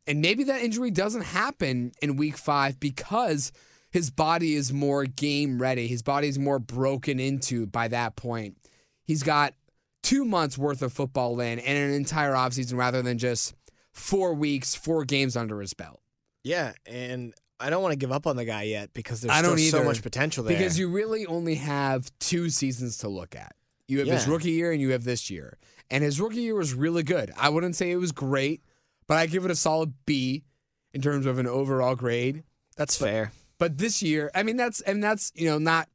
And 0.06 0.22
maybe 0.22 0.44
that 0.44 0.62
injury 0.62 0.90
doesn't 0.90 1.24
happen 1.24 1.92
in 2.00 2.16
week 2.16 2.38
5 2.38 2.80
because 2.80 3.52
his 3.90 4.10
body 4.10 4.54
is 4.54 4.72
more 4.72 5.04
game 5.04 5.60
ready. 5.60 5.86
His 5.86 6.02
body 6.02 6.28
is 6.28 6.38
more 6.38 6.58
broken 6.58 7.20
into 7.20 7.66
by 7.66 7.88
that 7.88 8.16
point. 8.16 8.56
He's 9.04 9.22
got 9.22 9.54
two 10.02 10.24
months 10.24 10.56
worth 10.56 10.80
of 10.80 10.92
football 10.92 11.40
in 11.40 11.58
and 11.58 11.78
an 11.78 11.94
entire 11.94 12.32
offseason 12.32 12.78
rather 12.78 13.02
than 13.02 13.18
just 13.18 13.54
four 13.92 14.32
weeks, 14.32 14.74
four 14.74 15.04
games 15.04 15.36
under 15.36 15.60
his 15.60 15.74
belt. 15.74 16.00
Yeah, 16.44 16.72
and 16.86 17.34
I 17.60 17.70
don't 17.70 17.82
want 17.82 17.92
to 17.92 17.98
give 17.98 18.12
up 18.12 18.26
on 18.26 18.36
the 18.36 18.44
guy 18.44 18.62
yet 18.62 18.92
because 18.92 19.20
there's 19.20 19.36
I 19.36 19.42
don't 19.42 19.58
still 19.58 19.80
so 19.80 19.84
much 19.84 20.02
potential 20.02 20.44
there. 20.44 20.56
Because 20.56 20.78
you 20.78 20.88
really 20.88 21.26
only 21.26 21.56
have 21.56 22.10
two 22.18 22.50
seasons 22.50 22.98
to 22.98 23.08
look 23.08 23.34
at. 23.34 23.54
You 23.88 24.00
have 24.00 24.08
his 24.08 24.28
rookie 24.28 24.50
year 24.52 24.70
and 24.70 24.80
you 24.80 24.90
have 24.90 25.04
this 25.04 25.30
year. 25.30 25.58
And 25.90 26.04
his 26.04 26.20
rookie 26.20 26.42
year 26.42 26.54
was 26.54 26.74
really 26.74 27.02
good. 27.02 27.32
I 27.38 27.48
wouldn't 27.48 27.74
say 27.74 27.90
it 27.90 27.96
was 27.96 28.12
great, 28.12 28.62
but 29.06 29.16
I 29.16 29.26
give 29.26 29.44
it 29.44 29.50
a 29.50 29.56
solid 29.56 29.94
B 30.04 30.44
in 30.92 31.00
terms 31.00 31.26
of 31.26 31.38
an 31.38 31.46
overall 31.46 31.94
grade. 31.94 32.44
that's 32.76 32.96
fair. 32.96 33.32
But 33.58 33.78
this 33.78 34.02
year, 34.02 34.30
I 34.34 34.42
mean, 34.44 34.56
that's 34.56 34.80
and 34.82 35.02
that's 35.02 35.32
you 35.34 35.46
know 35.46 35.58
not 35.58 35.88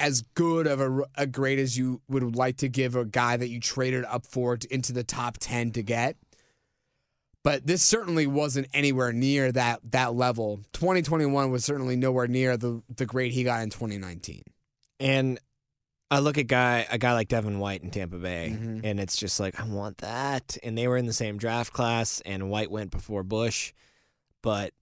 as 0.00 0.22
good 0.34 0.66
of 0.66 0.80
a, 0.80 1.02
a 1.14 1.26
grade 1.26 1.58
as 1.58 1.76
you 1.78 2.00
would 2.08 2.34
like 2.34 2.56
to 2.56 2.68
give 2.68 2.96
a 2.96 3.04
guy 3.04 3.36
that 3.36 3.48
you 3.48 3.60
traded 3.60 4.04
up 4.06 4.26
for 4.26 4.58
into 4.70 4.92
the 4.92 5.04
top 5.04 5.36
ten 5.38 5.70
to 5.72 5.82
get. 5.82 6.16
But 7.42 7.66
this 7.66 7.82
certainly 7.82 8.26
wasn't 8.26 8.68
anywhere 8.74 9.12
near 9.12 9.50
that 9.52 9.80
that 9.92 10.14
level. 10.14 10.60
2021 10.74 11.50
was 11.50 11.64
certainly 11.64 11.96
nowhere 11.96 12.26
near 12.28 12.56
the 12.56 12.82
the 12.94 13.06
grade 13.06 13.32
he 13.32 13.44
got 13.44 13.62
in 13.62 13.70
2019. 13.70 14.42
And 14.98 15.38
I 16.10 16.18
look 16.18 16.36
at 16.38 16.48
guy 16.48 16.86
a 16.90 16.98
guy 16.98 17.14
like 17.14 17.28
Devin 17.28 17.58
White 17.58 17.82
in 17.82 17.90
Tampa 17.90 18.18
Bay, 18.18 18.58
Mhm. 18.60 18.80
and 18.84 19.00
it's 19.00 19.16
just 19.16 19.40
like 19.40 19.58
I 19.58 19.64
want 19.64 19.98
that. 19.98 20.58
And 20.62 20.76
they 20.76 20.86
were 20.88 20.96
in 20.98 21.06
the 21.06 21.12
same 21.12 21.38
draft 21.38 21.72
class, 21.72 22.20
and 22.26 22.50
White 22.50 22.70
went 22.70 22.90
before 22.90 23.22
Bush, 23.22 23.72
but 24.42 24.74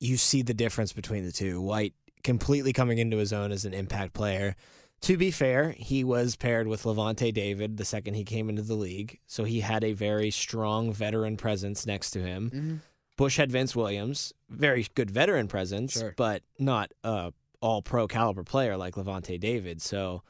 you 0.00 0.16
see 0.16 0.42
the 0.42 0.54
difference 0.54 0.92
between 0.92 1.24
the 1.24 1.32
two. 1.32 1.60
White 1.60 1.94
completely 2.22 2.72
coming 2.72 2.98
into 2.98 3.16
his 3.18 3.32
own 3.32 3.52
as 3.52 3.64
an 3.64 3.74
impact 3.74 4.12
player. 4.14 4.56
To 5.02 5.16
be 5.16 5.30
fair, 5.30 5.70
he 5.72 6.02
was 6.04 6.36
paired 6.36 6.66
with 6.66 6.82
Lavonte 6.84 7.32
David 7.32 7.76
the 7.76 7.84
second 7.84 8.14
he 8.14 8.24
came 8.24 8.48
into 8.48 8.62
the 8.62 8.74
league, 8.74 9.20
so 9.26 9.44
he 9.44 9.60
had 9.60 9.84
a 9.84 9.92
very 9.92 10.30
strong 10.30 10.92
veteran 10.92 11.36
presence 11.36 11.86
next 11.86 12.10
to 12.12 12.20
him. 12.20 12.80
Bush 13.16 13.36
had 13.36 13.52
Vince 13.52 13.76
Williams, 13.76 14.32
very 14.50 14.86
good 14.94 15.10
veteran 15.10 15.48
presence, 15.48 15.94
Sure. 15.98 16.14
but 16.16 16.42
not 16.58 16.92
a 17.04 17.32
all 17.60 17.82
pro 17.82 18.06
caliber 18.08 18.42
player 18.44 18.76
like 18.76 18.94
Lavonte 18.96 19.38
David. 19.40 19.80
So 19.80 20.22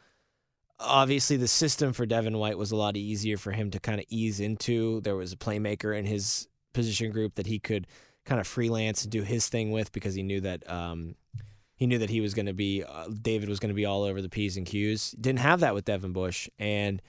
obviously 0.78 1.36
the 1.36 1.48
system 1.48 1.92
for 1.92 2.06
Devin 2.06 2.38
White 2.38 2.58
was 2.58 2.70
a 2.70 2.76
lot 2.76 2.96
easier 2.96 3.36
for 3.36 3.50
him 3.52 3.70
to 3.72 3.80
kind 3.80 3.98
of 4.00 4.06
ease 4.08 4.40
into. 4.40 5.00
There 5.00 5.16
was 5.16 5.32
a 5.32 5.36
playmaker 5.36 5.96
in 5.98 6.04
his 6.04 6.48
position 6.72 7.10
group 7.10 7.34
that 7.36 7.46
he 7.46 7.58
could 7.58 7.86
kind 8.24 8.40
of 8.40 8.46
freelance 8.46 9.02
and 9.02 9.10
do 9.10 9.22
his 9.22 9.48
thing 9.48 9.70
with 9.70 9.90
because 9.92 10.14
he 10.14 10.22
knew 10.22 10.40
that 10.42 10.68
um, 10.70 11.14
he 11.76 11.86
knew 11.86 11.98
that 11.98 12.10
he 12.10 12.20
was 12.20 12.34
going 12.34 12.46
to 12.46 12.52
be 12.54 12.82
uh, 12.82 13.08
David 13.08 13.48
was 13.48 13.60
going 13.60 13.68
to 13.70 13.74
be 13.74 13.84
all 13.86 14.02
over 14.02 14.20
the 14.22 14.28
p's 14.28 14.56
and 14.56 14.66
q's. 14.66 15.10
Didn't 15.12 15.40
have 15.40 15.60
that 15.60 15.74
with 15.74 15.84
Devin 15.84 16.12
Bush, 16.12 16.48
and 16.58 17.00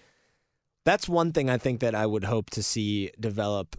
that's 0.85 1.09
one 1.09 1.31
thing 1.33 1.49
I 1.49 1.57
think 1.57 1.79
that 1.81 1.95
I 1.95 2.05
would 2.05 2.23
hope 2.25 2.49
to 2.51 2.63
see 2.63 3.11
develop 3.19 3.75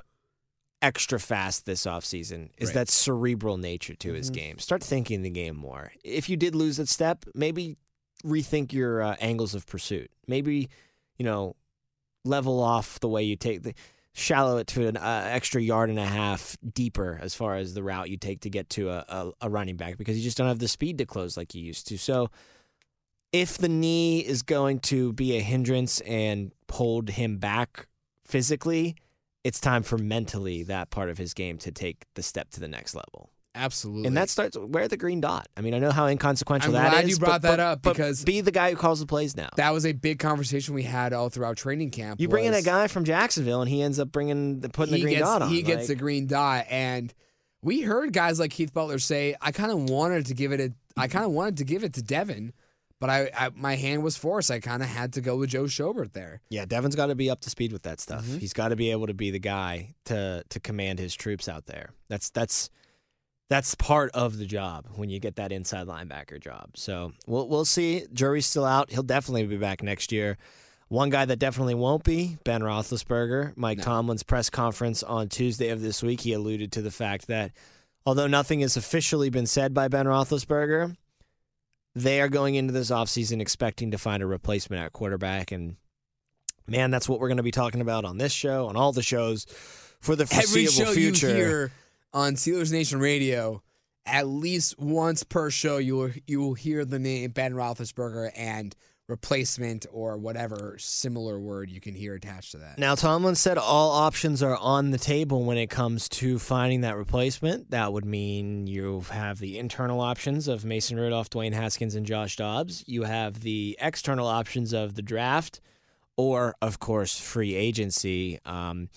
extra 0.81 1.19
fast 1.19 1.67
this 1.67 1.85
offseason 1.87 2.51
is 2.59 2.69
Right. 2.69 2.75
that 2.75 2.89
cerebral 2.89 3.57
nature 3.57 3.95
to 3.97 4.13
his 4.13 4.31
Mhm. 4.31 4.35
game. 4.35 4.59
Start 4.59 4.83
thinking 4.85 5.23
the 5.23 5.31
game 5.31 5.57
more. 5.57 5.93
If 6.05 6.29
you 6.29 6.37
did 6.37 6.55
lose 6.55 6.77
that 6.77 6.89
step, 6.89 7.25
maybe 7.35 7.77
rethink 8.25 8.73
your 8.73 9.03
uh, 9.03 9.17
angles 9.21 9.55
of 9.55 9.67
pursuit. 9.67 10.11
Maybe, 10.29 10.69
you 11.19 11.25
know, 11.25 11.57
level 12.25 12.61
off 12.61 13.01
the 13.01 13.09
way 13.09 13.23
you 13.25 13.35
take 13.37 13.63
the 13.63 13.75
shallow 14.15 14.59
it 14.59 14.67
to 14.67 14.89
an 14.89 14.97
uh, 14.97 15.25
extra 15.27 15.61
yard 15.63 15.91
and 15.91 15.99
a 15.99 16.05
half 16.05 16.57
deeper 16.75 17.19
as 17.23 17.35
far 17.35 17.57
as 17.57 17.75
the 17.75 17.83
route 17.83 18.11
you 18.11 18.17
take 18.17 18.41
to 18.41 18.51
get 18.51 18.69
to 18.71 18.91
a, 18.91 19.05
a, 19.09 19.33
a 19.43 19.51
running 19.51 19.77
back 19.77 19.97
because 19.97 20.17
you 20.17 20.25
just 20.25 20.37
don't 20.37 20.49
have 20.49 20.59
the 20.59 20.69
speed 20.69 20.99
to 20.99 21.07
close 21.07 21.37
like 21.37 21.55
you 21.55 21.63
used 21.63 21.87
to. 21.89 21.99
So 21.99 22.31
if 23.33 23.59
the 23.59 23.69
knee 23.69 24.21
is 24.21 24.43
going 24.43 24.81
to 24.81 25.13
be 25.13 25.37
a 25.37 25.41
hindrance 25.41 26.01
and 26.01 26.53
hold 26.71 27.11
him 27.11 27.39
back 27.39 27.87
physically, 28.25 28.97
it's 29.45 29.61
time 29.61 29.83
for 29.83 29.99
mentally 29.99 30.63
that 30.65 30.91
part 30.91 31.11
of 31.11 31.19
his 31.19 31.35
game 31.35 31.59
to 31.59 31.71
take 31.71 32.05
the 32.15 32.23
step 32.23 32.51
to 32.51 32.61
the 32.61 32.69
next 32.69 32.95
level. 32.95 33.31
Absolutely. 33.59 34.07
And 34.07 34.17
that 34.17 34.31
starts 34.31 34.57
wear 34.59 34.89
the 34.89 34.97
green 34.97 35.21
dot. 35.21 35.49
I 35.57 35.61
mean, 35.61 35.75
I 35.75 35.79
know 35.79 35.91
how 35.91 36.07
inconsequential 36.07 36.73
that 36.73 36.79
is. 36.79 36.85
I'm 36.85 36.85
that 36.85 36.91
glad 36.97 37.05
is, 37.05 37.11
you 37.11 37.19
but- 37.19 37.27
brought 37.27 37.43
that 37.43 37.51
but- 37.57 37.61
up 37.61 37.83
but 37.83 37.93
because- 37.95 38.25
be 38.25 38.41
the 38.41 38.51
guy 38.51 38.71
who 38.71 38.77
calls 38.77 39.01
the 39.01 39.07
plays 39.07 39.37
now. 39.37 39.49
that 39.57 39.71
was 39.75 39.85
a 39.85 39.93
big 39.93 40.19
conversation 40.19 40.75
we 40.75 40.85
had 40.85 41.13
all 41.13 41.29
throughout 41.29 41.57
training 41.57 41.91
camp. 41.91 42.21
you 42.21 42.29
bring 42.29 42.45
in 42.45 42.55
a 42.55 42.63
guy 42.63 42.87
from 42.87 43.05
Jacksonville, 43.05 43.61
and 43.61 43.69
he 43.71 43.83
ends 43.83 43.99
up 43.99 44.13
bringing 44.13 44.61
the 44.61 44.69
putting 44.69 44.95
the 44.95 45.01
green 45.03 45.15
gets, 45.17 45.27
dot 45.29 45.43
on. 45.43 45.49
Him. 45.49 45.55
He 45.55 45.63
gets 45.63 45.89
the 45.89 45.95
green 45.95 46.27
dot, 46.27 46.67
and 46.71 47.13
we 47.63 47.81
heard 47.83 48.13
guys 48.13 48.39
like 48.39 48.53
Keith 48.53 48.73
Butler 48.73 48.99
say, 48.99 49.35
"I 49.41 49.51
kind 49.53 49.73
of 49.73 49.91
wanted 49.91 50.27
to 50.27 50.35
give 50.35 50.53
it 50.53 50.61
a, 50.61 50.73
I 50.97 51.09
kind 51.09 51.25
of 51.25 51.33
wanted 51.33 51.57
to 51.59 51.65
give 51.65 51.83
it 51.83 51.95
to 51.95 52.03
Devin, 52.03 52.53
but 53.01 53.11
I, 53.11 53.31
I 53.37 53.51
my 53.55 53.75
hand 53.77 54.03
was 54.05 54.17
forced. 54.17 54.51
I 54.51 54.61
kind 54.61 54.83
of 54.83 54.89
had 54.89 55.13
to 55.15 55.21
go 55.21 55.37
with 55.37 55.51
Joe 55.51 55.65
Schobert 55.65 56.13
there. 56.13 56.41
Yeah, 56.51 56.65
Devin's 56.67 56.95
got 56.97 57.07
to 57.07 57.15
be 57.17 57.31
up 57.31 57.41
to 57.43 57.51
speed 57.51 57.73
with 57.73 57.83
that 57.83 58.01
stuff. 58.01 58.25
Mhm. 58.25 58.39
He's 58.39 58.53
got 58.53 58.69
to 58.69 58.77
be 58.77 58.91
able 58.93 59.07
to 59.09 59.15
be 59.15 59.31
the 59.33 59.39
guy 59.41 59.95
to 60.05 60.45
to 60.49 60.61
command 60.61 60.99
his 61.01 61.15
troops 61.15 61.49
out 61.49 61.67
there. 61.67 61.91
That's 62.09 62.31
that's 62.31 62.71
that's 63.49 63.75
part 63.75 64.11
of 64.13 64.39
the 64.39 64.47
job 64.47 64.87
when 64.95 65.09
you 65.09 65.19
get 65.21 65.37
that 65.37 65.53
inside 65.53 65.87
linebacker 65.87 66.41
job. 66.41 66.71
So 66.75 67.13
we'll 67.27 67.49
we'll 67.49 67.65
see. 67.65 68.07
Jury's 68.13 68.47
still 68.47 68.65
out. 68.65 68.91
He'll 68.91 69.03
definitely 69.03 69.47
be 69.47 69.57
back 69.57 69.83
next 69.83 70.13
year. 70.13 70.37
One 70.89 71.11
guy 71.11 71.27
that 71.27 71.39
definitely 71.39 71.75
won't 71.75 72.03
be 72.03 72.39
Ben 72.45 72.63
Roethlisberger. 72.63 73.55
Mike 73.57 73.79
No. 73.79 73.85
Tomlin's 73.85 74.23
press 74.23 74.49
conference 74.49 75.03
on 75.03 75.29
Tuesday 75.29 75.69
of 75.69 75.83
this 75.83 76.03
week, 76.03 76.23
he 76.23 76.33
alluded 76.33 76.73
to 76.73 76.83
the 76.83 76.91
fact 76.91 77.27
that 77.27 77.53
although 78.07 78.27
nothing 78.27 78.61
has 78.61 78.77
officially 78.77 79.29
been 79.29 79.47
said 79.47 79.75
by 79.75 79.89
Ben 79.89 80.07
Roethlisberger, 80.07 80.97
they 81.95 82.21
are 82.23 82.29
going 82.29 82.55
into 82.55 82.73
this 82.73 82.91
offseason 82.91 83.41
expecting 83.41 83.91
to 83.91 83.99
find 83.99 84.23
a 84.23 84.27
replacement 84.27 84.83
at 84.83 84.93
quarterback 84.93 85.53
and 85.53 85.77
man, 86.67 86.91
that's 86.91 87.09
what 87.09 87.19
we're 87.21 87.29
going 87.29 87.39
to 87.39 87.43
be 87.43 87.51
talking 87.51 87.81
about 87.81 88.05
on 88.05 88.19
this 88.19 88.33
show, 88.33 88.67
on 88.67 88.77
all 88.77 88.93
the 88.93 89.03
shows 89.03 89.47
for 90.01 90.15
the 90.17 90.27
foreseeable 90.27 90.93
future. 90.93 91.71
On 92.13 92.35
Steelers 92.35 92.73
Nation 92.73 93.01
Radio, 93.01 93.63
at 94.07 94.27
least 94.27 94.79
once 94.79 95.23
per 95.23 95.51
show, 95.51 95.79
you 95.79 95.97
will 95.97 96.11
you 96.27 96.41
will 96.41 96.55
hear 96.55 96.85
the 96.85 96.99
name 96.99 97.31
Ben 97.31 97.53
Roethlisberger 97.53 98.31
and 98.37 98.75
replacement 99.09 99.87
or 99.91 100.19
whatever 100.19 100.77
similar 100.79 101.41
word 101.41 101.71
you 101.71 101.81
can 101.81 101.95
hear 101.95 102.15
attached 102.15 102.53
to 102.53 102.59
that. 102.59 102.79
Now, 102.79 102.95
Tomlin 102.95 103.37
said 103.37 103.57
all 103.57 103.91
options 103.91 104.43
are 104.43 104.57
on 104.57 104.91
the 104.91 104.99
table 104.99 105.45
when 105.45 105.57
it 105.57 105.71
comes 105.71 106.09
to 106.11 106.39
finding 106.39 106.83
that 106.83 106.97
replacement. 106.97 107.71
That 107.71 107.93
would 107.93 108.05
mean 108.05 108.67
you 108.67 109.01
have 109.11 109.39
the 109.39 109.59
internal 109.59 110.01
options 110.01 110.47
of 110.47 110.65
Mason 110.65 110.99
Rudolph, 110.99 111.31
Dwayne 111.31 111.55
Haskins, 111.55 111.95
and 111.95 112.05
Josh 112.05 112.37
Dobbs. 112.37 112.85
You 112.87 113.05
have 113.05 113.41
the 113.41 113.79
external 113.81 114.27
options 114.27 114.75
of 114.75 114.95
the 114.95 115.03
draft, 115.03 115.61
or, 116.19 116.55
of 116.61 116.79
course, 116.79 117.19
free 117.19 117.55
agency. 117.55 118.39
Um, 118.45 118.91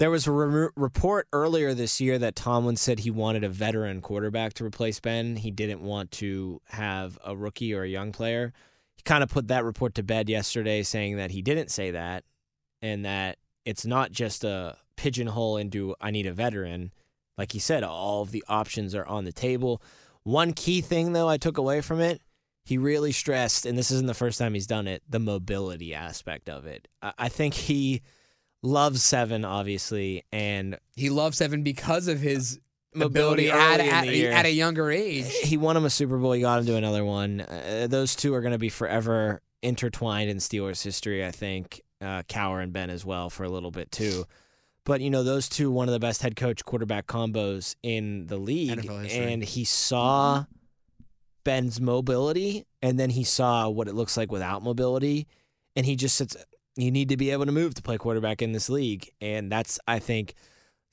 there 0.00 0.10
was 0.10 0.26
a 0.26 0.32
re- 0.32 0.70
report 0.76 1.28
earlier 1.30 1.74
this 1.74 2.00
year 2.00 2.18
that 2.18 2.34
Tomlin 2.34 2.76
said 2.76 3.00
he 3.00 3.10
wanted 3.10 3.44
a 3.44 3.50
veteran 3.50 4.00
quarterback 4.00 4.54
to 4.54 4.64
replace 4.64 4.98
Ben. 4.98 5.36
He 5.36 5.50
didn't 5.50 5.82
want 5.82 6.10
to 6.12 6.62
have 6.68 7.18
a 7.22 7.36
rookie 7.36 7.74
or 7.74 7.82
a 7.82 7.88
young 7.88 8.10
player. 8.10 8.54
He 8.96 9.02
kind 9.02 9.22
of 9.22 9.28
put 9.28 9.48
that 9.48 9.62
report 9.62 9.94
to 9.96 10.02
bed 10.02 10.30
yesterday, 10.30 10.82
saying 10.84 11.18
that 11.18 11.32
he 11.32 11.42
didn't 11.42 11.70
say 11.70 11.90
that 11.90 12.24
and 12.80 13.04
that 13.04 13.36
it's 13.66 13.84
not 13.84 14.10
just 14.10 14.42
a 14.42 14.78
pigeonhole 14.96 15.58
into 15.58 15.94
I 16.00 16.10
need 16.10 16.26
a 16.26 16.32
veteran. 16.32 16.92
Like 17.36 17.52
he 17.52 17.58
said, 17.58 17.84
all 17.84 18.22
of 18.22 18.30
the 18.30 18.42
options 18.48 18.94
are 18.94 19.06
on 19.06 19.26
the 19.26 19.32
table. 19.32 19.82
One 20.22 20.54
key 20.54 20.80
thing, 20.80 21.12
though, 21.12 21.28
I 21.28 21.36
took 21.36 21.58
away 21.58 21.82
from 21.82 22.00
it, 22.00 22.22
he 22.64 22.78
really 22.78 23.12
stressed, 23.12 23.66
and 23.66 23.76
this 23.76 23.90
isn't 23.90 24.06
the 24.06 24.14
first 24.14 24.38
time 24.38 24.54
he's 24.54 24.66
done 24.66 24.86
it, 24.86 25.02
the 25.06 25.18
mobility 25.18 25.94
aspect 25.94 26.48
of 26.48 26.64
it. 26.64 26.88
I, 27.02 27.12
I 27.18 27.28
think 27.28 27.52
he 27.52 28.00
loves 28.62 29.02
seven, 29.02 29.44
obviously, 29.44 30.24
and 30.32 30.78
He 30.96 31.10
loves 31.10 31.38
Seven 31.38 31.62
because 31.62 32.08
of 32.08 32.20
his 32.20 32.60
Mobility 32.92 33.48
at, 33.50 33.78
at, 33.78 34.08
at 34.08 34.46
a 34.46 34.50
younger 34.50 34.90
age. 34.90 35.32
he 35.44 35.56
won 35.56 35.76
him 35.76 35.84
a 35.84 35.90
Super 35.90 36.18
Bowl. 36.18 36.32
He 36.32 36.40
got 36.40 36.58
him 36.58 36.66
to 36.66 36.74
another 36.74 37.04
one. 37.04 37.40
Uh, 37.40 37.86
those 37.88 38.16
two 38.16 38.34
are 38.34 38.40
going 38.40 38.52
to 38.52 38.58
be 38.58 38.68
forever 38.68 39.40
intertwined 39.62 40.28
in 40.28 40.38
Steelers 40.38 40.82
history. 40.82 41.24
I 41.24 41.30
think 41.30 41.82
uh, 42.00 42.22
Cowher 42.24 42.60
and 42.60 42.72
Ben 42.72 42.90
as 42.90 43.04
well 43.04 43.30
for 43.30 43.44
a 43.44 43.48
little 43.48 43.70
bit 43.70 43.92
too. 43.92 44.24
But 44.84 45.02
you 45.02 45.10
know, 45.10 45.22
those 45.22 45.48
two 45.48 45.70
one 45.70 45.86
of 45.88 45.92
the 45.92 46.00
best 46.00 46.22
head 46.22 46.34
coach 46.34 46.64
quarterback 46.64 47.06
combos 47.06 47.76
in 47.84 48.26
the 48.26 48.38
league, 48.38 48.84
and 49.08 49.44
he 49.44 49.64
saw 49.64 50.46
Ben's 51.44 51.80
mobility, 51.80 52.66
and 52.82 52.98
then 52.98 53.10
he 53.10 53.22
saw 53.22 53.68
what 53.68 53.86
it 53.86 53.94
looks 53.94 54.16
like 54.16 54.32
without 54.32 54.64
mobility, 54.64 55.28
and 55.76 55.86
he 55.86 55.94
just 55.94 56.16
said, 56.16 56.32
"You 56.80 56.90
need 56.90 57.08
to 57.10 57.16
be 57.16 57.30
able 57.30 57.46
to 57.46 57.52
move 57.52 57.74
to 57.74 57.82
play 57.82 57.98
quarterback 57.98 58.42
in 58.42 58.52
this 58.52 58.68
league," 58.68 59.10
and 59.20 59.50
that's 59.50 59.78
I 59.86 59.98
think 59.98 60.34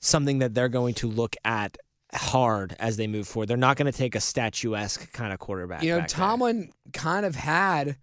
something 0.00 0.38
that 0.38 0.54
they're 0.54 0.68
going 0.68 0.94
to 0.94 1.08
look 1.08 1.36
at 1.44 1.76
hard 2.14 2.74
as 2.78 2.96
they 2.96 3.06
move 3.06 3.28
forward. 3.28 3.48
They're 3.48 3.56
not 3.56 3.76
going 3.76 3.90
to 3.90 3.96
take 3.96 4.14
a 4.14 4.20
statuesque 4.20 5.12
kind 5.12 5.32
of 5.32 5.38
quarterback. 5.38 5.82
You 5.82 5.90
know, 5.92 5.98
back 6.00 6.08
there. 6.08 6.18
Tomlin 6.18 6.72
kind 6.92 7.26
of 7.26 7.34
had, 7.34 7.96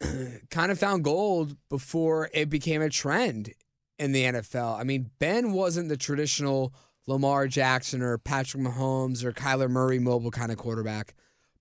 kind 0.50 0.70
of 0.70 0.78
found 0.78 1.04
gold 1.04 1.56
before 1.68 2.30
it 2.32 2.48
became 2.48 2.82
a 2.82 2.90
trend 2.90 3.52
in 3.98 4.12
the 4.12 4.24
NFL. 4.24 4.78
I 4.78 4.84
mean, 4.84 5.10
Ben 5.18 5.52
wasn't 5.52 5.88
the 5.88 5.96
traditional 5.96 6.72
Lamar 7.06 7.48
Jackson 7.48 8.02
or 8.02 8.18
Patrick 8.18 8.62
Mahomes 8.62 9.24
or 9.24 9.32
Kyler 9.32 9.68
Murray 9.68 9.98
mobile 9.98 10.30
kind 10.30 10.52
of 10.52 10.58
quarterback. 10.58 11.14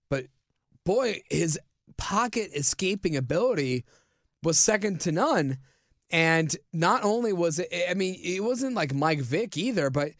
But 0.10 0.26
boy, 0.84 1.22
his 1.32 1.60
pocket 1.98 2.52
escaping 2.54 3.16
ability 3.16 3.86
was 4.44 4.60
second 4.60 5.02
to 5.02 5.12
none. 5.12 5.58
And 6.10 6.56
not 6.72 7.04
only 7.04 7.34
was 7.34 7.60
it, 7.60 7.70
I 7.90 7.94
mean, 7.94 8.18
it 8.24 8.44
wasn't 8.44 8.76
like 8.76 8.94
Mike 8.94 9.22
Vick 9.22 9.58
either, 9.58 9.90
but 9.90 10.12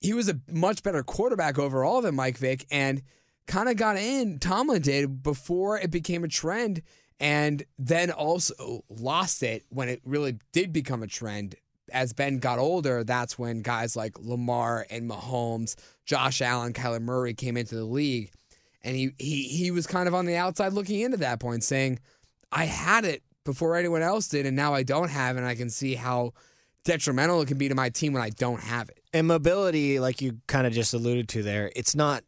he 0.00 0.12
was 0.14 0.28
a 0.28 0.40
much 0.50 0.82
better 0.82 1.02
quarterback 1.02 1.58
overall 1.58 2.00
than 2.00 2.14
Mike 2.14 2.38
Vick 2.38 2.66
and 2.70 3.02
kind 3.46 3.68
of 3.68 3.76
got 3.76 3.96
in, 3.96 4.38
Tomlin 4.38 4.82
did, 4.82 5.22
before 5.22 5.78
it 5.78 5.90
became 5.90 6.24
a 6.24 6.28
trend 6.28 6.82
and 7.20 7.64
then 7.78 8.10
also 8.10 8.84
lost 8.88 9.42
it 9.42 9.64
when 9.70 9.88
it 9.88 10.00
really 10.04 10.38
did 10.52 10.72
become 10.72 11.02
a 11.02 11.08
trend. 11.08 11.56
As 11.90 12.12
Ben 12.12 12.38
got 12.38 12.58
older, 12.58 13.02
that's 13.02 13.38
when 13.38 13.62
guys 13.62 13.96
like 13.96 14.18
Lamar 14.20 14.86
and 14.90 15.10
Mahomes, 15.10 15.74
Josh 16.04 16.40
Allen, 16.40 16.74
Kyler 16.74 17.00
Murray 17.00 17.34
came 17.34 17.56
into 17.56 17.74
the 17.74 17.84
league. 17.84 18.30
And 18.84 18.94
he, 18.94 19.10
he, 19.18 19.42
he 19.44 19.70
was 19.70 19.86
kind 19.86 20.06
of 20.06 20.14
on 20.14 20.26
the 20.26 20.36
outside 20.36 20.72
looking 20.72 21.00
into 21.00 21.16
that 21.16 21.40
point, 21.40 21.64
saying, 21.64 21.98
I 22.52 22.66
had 22.66 23.04
it 23.04 23.22
before 23.48 23.76
anyone 23.76 24.02
else 24.02 24.28
did, 24.28 24.44
and 24.44 24.54
now 24.54 24.74
I 24.74 24.82
don't 24.82 25.08
have 25.08 25.38
and 25.38 25.46
I 25.46 25.54
can 25.54 25.70
see 25.70 25.94
how 25.94 26.34
detrimental 26.84 27.40
it 27.40 27.48
can 27.48 27.56
be 27.56 27.70
to 27.70 27.74
my 27.74 27.88
team 27.88 28.12
when 28.12 28.22
I 28.22 28.28
don't 28.28 28.60
have 28.60 28.90
it. 28.90 29.00
And 29.14 29.26
mobility, 29.26 29.98
like 30.00 30.20
you 30.20 30.40
kind 30.46 30.66
of 30.66 30.74
just 30.74 30.92
alluded 30.92 31.30
to 31.30 31.42
there, 31.42 31.72
it's 31.74 31.96
not. 31.96 32.24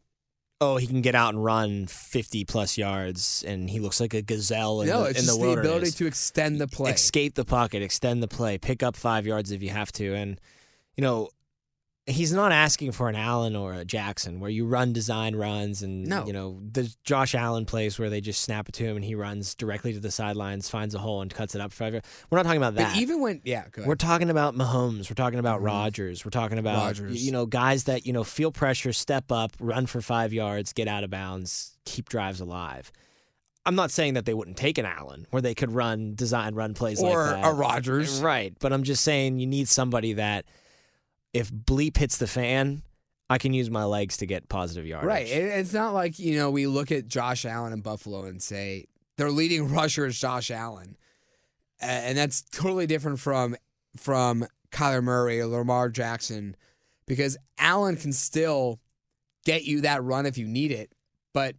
Oh, 0.59 0.77
he 0.77 0.85
can 0.85 1.01
get 1.01 1.13
out 1.13 1.33
and 1.33 1.43
run 1.43 1.85
fifty 1.85 2.43
plus 2.43 2.75
yards, 2.75 3.43
and 3.47 3.69
he 3.69 3.79
looks 3.79 3.99
like 3.99 4.15
a 4.15 4.23
gazelle 4.23 4.81
in 4.81 4.87
no, 4.87 5.03
the, 5.03 5.09
it's 5.09 5.19
in 5.19 5.25
just 5.25 5.39
the 5.39 5.45
the, 5.45 5.59
ability 5.59 5.91
to 5.91 6.07
extend 6.07 6.59
the 6.59 6.67
play. 6.67 6.91
escape 6.91 7.35
the 7.35 7.45
pocket, 7.45 7.83
extend 7.83 8.21
the 8.23 8.27
play, 8.27 8.57
pick 8.57 8.81
up 8.81 8.95
five 8.95 9.27
yards 9.27 9.51
if 9.51 9.61
you 9.61 9.69
have 9.69 9.91
to, 9.93 10.15
and 10.15 10.41
you 10.97 11.03
know 11.03 11.29
he's 12.07 12.33
not 12.33 12.51
asking 12.51 12.91
for 12.91 13.09
an 13.09 13.15
Allen 13.15 13.55
or 13.55 13.73
a 13.73 13.85
Jackson 13.85 14.39
where 14.39 14.49
you 14.49 14.65
run 14.65 14.91
design 14.91 15.35
runs 15.35 15.83
and 15.83 16.07
No. 16.07 16.25
you 16.25 16.33
know 16.33 16.59
the 16.71 16.93
Josh 17.03 17.35
Allen 17.35 17.65
plays 17.65 17.99
where 17.99 18.09
they 18.09 18.21
just 18.21 18.41
snap 18.41 18.67
it 18.67 18.73
to 18.73 18.83
him 18.83 18.95
and 18.95 19.05
he 19.05 19.13
runs 19.13 19.53
directly 19.53 19.93
to 19.93 19.99
the 19.99 20.09
sidelines, 20.11 20.67
finds 20.67 20.95
a 20.95 20.99
hole 20.99 21.21
and 21.21 21.31
cuts 21.33 21.53
it 21.53 21.61
up 21.61 21.71
for 21.71 21.77
five. 21.91 22.01
We're 22.29 22.37
not 22.39 22.43
talking 22.43 22.57
about 22.57 22.75
that. 22.75 22.93
but 22.93 22.99
even 23.01 23.21
when, 23.21 23.41
yeah. 23.45 23.65
We're 23.85 23.95
talking 23.95 24.29
about 24.31 24.55
Mahomes. 24.55 25.09
We're 25.09 25.15
talking 25.15 25.39
about 25.39 25.61
Mhm. 25.61 25.65
Rodgers. 25.65 26.25
We're 26.25 26.31
talking 26.31 26.57
about 26.57 26.77
Rodgers. 26.85 27.11
y- 27.13 27.19
you 27.19 27.31
know 27.31 27.45
guys 27.45 27.83
that 27.85 28.05
you 28.05 28.13
know 28.13 28.23
feel 28.23 28.51
pressure, 28.51 28.93
step 28.93 29.31
up, 29.31 29.51
run 29.59 29.85
for 29.85 30.01
five 30.01 30.33
yards, 30.33 30.73
get 30.73 30.87
out 30.87 31.03
of 31.03 31.11
bounds, 31.11 31.77
keep 31.85 32.09
drives 32.09 32.39
alive. 32.41 32.91
I'm 33.63 33.75
not 33.75 33.91
saying 33.91 34.15
that 34.15 34.25
they 34.25 34.33
wouldn't 34.33 34.57
take 34.57 34.79
an 34.79 34.87
Allen 34.87 35.27
where 35.29 35.41
they 35.41 35.53
could 35.53 35.71
run 35.71 36.15
design 36.15 36.55
run 36.55 36.73
plays 36.73 36.99
or 36.99 37.25
like 37.27 37.41
that. 37.43 37.47
a 37.47 37.53
Rodgers. 37.53 38.19
Right, 38.19 38.55
but 38.59 38.73
I'm 38.73 38.81
just 38.81 39.03
saying 39.03 39.37
you 39.37 39.45
need 39.45 39.67
somebody 39.69 40.13
that 40.13 40.45
if 41.33 41.51
bleep 41.51 41.97
hits 41.97 42.17
the 42.17 42.27
fan, 42.27 42.83
I 43.29 43.37
can 43.37 43.53
use 43.53 43.69
my 43.69 43.85
legs 43.85 44.17
to 44.17 44.25
get 44.25 44.49
positive 44.49 44.85
yardage. 44.85 45.07
Right. 45.07 45.27
It, 45.27 45.59
it's 45.59 45.73
not 45.73 45.93
like, 45.93 46.19
you 46.19 46.35
know, 46.35 46.51
we 46.51 46.67
look 46.67 46.91
at 46.91 47.07
Josh 47.07 47.45
Allen 47.45 47.71
in 47.73 47.81
Buffalo 47.81 48.25
and 48.25 48.41
say 48.41 48.87
their 49.17 49.31
leading 49.31 49.73
rusher 49.73 50.05
is 50.05 50.19
Josh 50.19 50.51
Allen. 50.51 50.97
And 51.79 52.17
that's 52.17 52.43
totally 52.43 52.85
different 52.85 53.19
from 53.19 53.55
from 53.97 54.45
Kyler 54.71 55.03
Murray 55.03 55.39
or 55.39 55.47
Lamar 55.47 55.89
Jackson 55.89 56.55
because 57.07 57.37
Allen 57.57 57.95
can 57.97 58.13
still 58.13 58.79
get 59.45 59.63
you 59.63 59.81
that 59.81 60.03
run 60.03 60.25
if 60.25 60.37
you 60.37 60.47
need 60.47 60.71
it, 60.71 60.93
but 61.33 61.55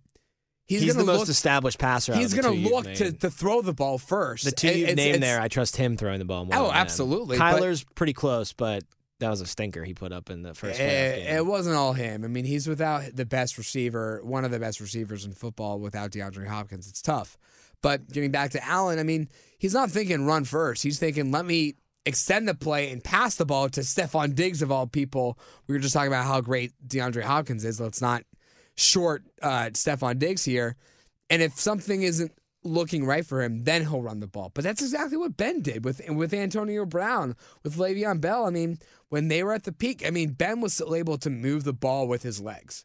he's, 0.64 0.82
He's, 0.82 0.94
the 0.94 1.04
most 1.04 1.20
look 1.20 1.28
established 1.28 1.78
passer. 1.78 2.14
he's 2.14 2.34
going 2.34 2.62
to 2.62 2.70
look 2.70 2.84
to, 2.84 3.12
to 3.12 3.30
throw 3.30 3.60
the 3.62 3.72
ball 3.74 3.98
first. 3.98 4.44
the 4.44 4.52
two 4.52 4.68
it's- 4.68 4.96
named 4.96 5.22
there. 5.22 5.40
I 5.40 5.48
trust 5.48 5.76
him 5.76 5.96
throwing 5.96 6.20
the 6.20 6.24
ball 6.24 6.44
more. 6.44 6.56
Oh, 6.56 6.70
absolutely, 6.72 7.36
Kyler's 7.38 7.82
pretty 7.82 8.12
close, 8.12 8.52
but 8.52 8.84
that 9.20 9.30
was 9.30 9.40
a 9.40 9.46
stinker 9.46 9.84
he 9.84 9.94
put 9.94 10.12
up 10.12 10.30
in 10.30 10.42
the 10.42 10.54
first 10.54 10.80
It, 10.80 11.16
game. 11.16 11.26
Eh, 11.28 11.36
it 11.38 11.46
wasn't 11.46 11.76
all 11.76 11.92
him. 11.92 12.24
I 12.24 12.28
mean, 12.28 12.44
he's 12.44 12.66
without 12.66 13.14
the 13.14 13.24
best 13.24 13.56
receiver, 13.56 14.20
one 14.24 14.44
of 14.44 14.50
the 14.50 14.58
best 14.58 14.80
receivers 14.80 15.24
in 15.24 15.32
football 15.32 15.78
without 15.78 16.10
DeAndre 16.10 16.46
Hopkins. 16.48 16.88
It's 16.88 17.02
tough. 17.02 17.38
But 17.82 18.08
getting 18.10 18.30
back 18.30 18.50
to 18.52 18.64
Allen, 18.64 18.98
I 18.98 19.02
mean, 19.02 19.28
he's 19.58 19.74
not 19.74 19.90
thinking 19.90 20.26
run 20.26 20.44
first. 20.44 20.82
He's 20.82 20.98
thinking, 20.98 21.30
let 21.30 21.44
me 21.44 21.74
extend 22.04 22.48
the 22.48 22.54
play 22.54 22.90
and 22.90 23.02
pass 23.02 23.36
the 23.36 23.46
ball 23.46 23.68
to 23.70 23.80
Stefon 23.80 24.34
Diggs 24.34 24.62
of 24.62 24.72
all 24.72 24.86
people. 24.86 25.38
We 25.66 25.74
were 25.74 25.80
just 25.80 25.94
talking 25.94 26.08
about 26.08 26.26
how 26.26 26.40
great 26.40 26.72
DeAndre 26.86 27.22
Hopkins 27.22 27.64
is. 27.64 27.80
Let's 27.80 28.00
not 28.00 28.24
short 28.76 29.24
uh, 29.40 29.70
Stefon 29.72 30.18
Diggs 30.18 30.44
here. 30.44 30.76
And 31.30 31.42
if 31.42 31.58
something 31.58 32.02
isn't 32.02 32.32
looking 32.64 33.04
right 33.04 33.26
for 33.26 33.42
him, 33.42 33.62
then 33.62 33.82
he'll 33.82 34.02
run 34.02 34.20
the 34.20 34.26
ball. 34.26 34.50
But 34.54 34.64
that's 34.64 34.82
exactly 34.82 35.16
what 35.16 35.36
Ben 35.36 35.62
did 35.62 35.84
with 35.84 36.00
with 36.08 36.32
Antonio 36.32 36.84
Brown, 36.86 37.36
with 37.62 37.76
Le'Veon 37.76 38.20
Bell. 38.20 38.46
I 38.46 38.50
mean, 38.50 38.78
when 39.08 39.28
they 39.28 39.42
were 39.42 39.52
at 39.52 39.64
the 39.64 39.72
peak, 39.72 40.02
I 40.06 40.10
mean, 40.10 40.32
Ben 40.32 40.60
was 40.60 40.74
still 40.74 40.94
able 40.94 41.18
to 41.18 41.30
move 41.30 41.64
the 41.64 41.72
ball 41.72 42.06
with 42.08 42.22
his 42.22 42.40
legs. 42.40 42.84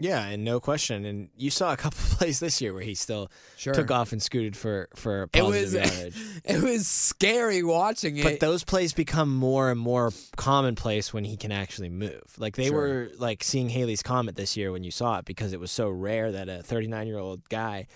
yeah, 0.00 0.26
and 0.28 0.44
no 0.44 0.60
question. 0.60 1.04
And 1.04 1.28
you 1.36 1.50
saw 1.50 1.72
a 1.72 1.76
couple 1.76 1.98
plays 2.16 2.38
this 2.38 2.60
year 2.60 2.72
where 2.72 2.84
he 2.84 2.94
still 2.94 3.32
Sure. 3.56 3.74
took 3.74 3.90
off 3.90 4.12
and 4.12 4.22
scooted 4.22 4.56
for 4.56 4.88
for 4.94 5.24
it 5.24 5.32
positive 5.32 5.50
was 5.52 5.74
yardage. 5.96 6.16
it 6.44 6.62
was 6.62 6.86
scary 6.86 7.64
watching 7.64 8.16
it. 8.16 8.22
But 8.22 8.38
those 8.38 8.62
plays 8.62 8.92
become 8.92 9.34
more 9.34 9.72
and 9.72 9.80
more 9.80 10.12
commonplace 10.36 11.12
when 11.12 11.24
he 11.24 11.36
can 11.36 11.50
actually 11.50 11.88
move. 11.88 12.22
Like 12.38 12.54
they 12.54 12.68
Sure. 12.68 12.76
were 12.78 13.10
like 13.18 13.42
seeing 13.42 13.70
Halley's 13.70 14.04
Comet 14.04 14.36
this 14.36 14.56
year 14.56 14.70
when 14.70 14.84
you 14.84 14.92
saw 14.92 15.18
it 15.18 15.24
because 15.24 15.52
it 15.52 15.58
was 15.58 15.72
so 15.72 15.88
rare 15.90 16.30
that 16.30 16.48
a 16.48 16.62
39 16.62 17.08
year 17.08 17.18
old 17.18 17.48
guy 17.48 17.88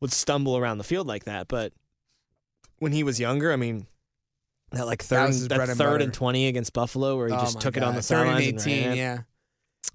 would 0.00 0.12
stumble 0.12 0.56
around 0.56 0.78
the 0.78 0.84
field 0.84 1.06
like 1.06 1.24
that. 1.24 1.48
But 1.48 1.72
when 2.78 2.92
he 2.92 3.02
was 3.02 3.18
younger, 3.18 3.52
I 3.52 3.56
mean, 3.56 3.86
that 4.72 4.86
like 4.86 5.02
third, 5.02 5.28
his 5.28 5.48
that 5.48 5.60
and 5.60 5.68
third 5.70 5.78
butter. 5.78 6.04
and 6.04 6.14
20 6.14 6.46
against 6.46 6.72
Buffalo 6.72 7.16
where 7.16 7.28
he 7.28 7.34
Oh 7.34 7.40
just 7.40 7.60
took 7.60 7.76
it 7.76 7.82
on 7.82 7.94
the 7.94 8.02
30 8.02 8.28
and 8.28 8.36
sidelines 8.60 8.66
and 8.66 8.86
ran. 8.86 8.96
yeah. 8.96 9.18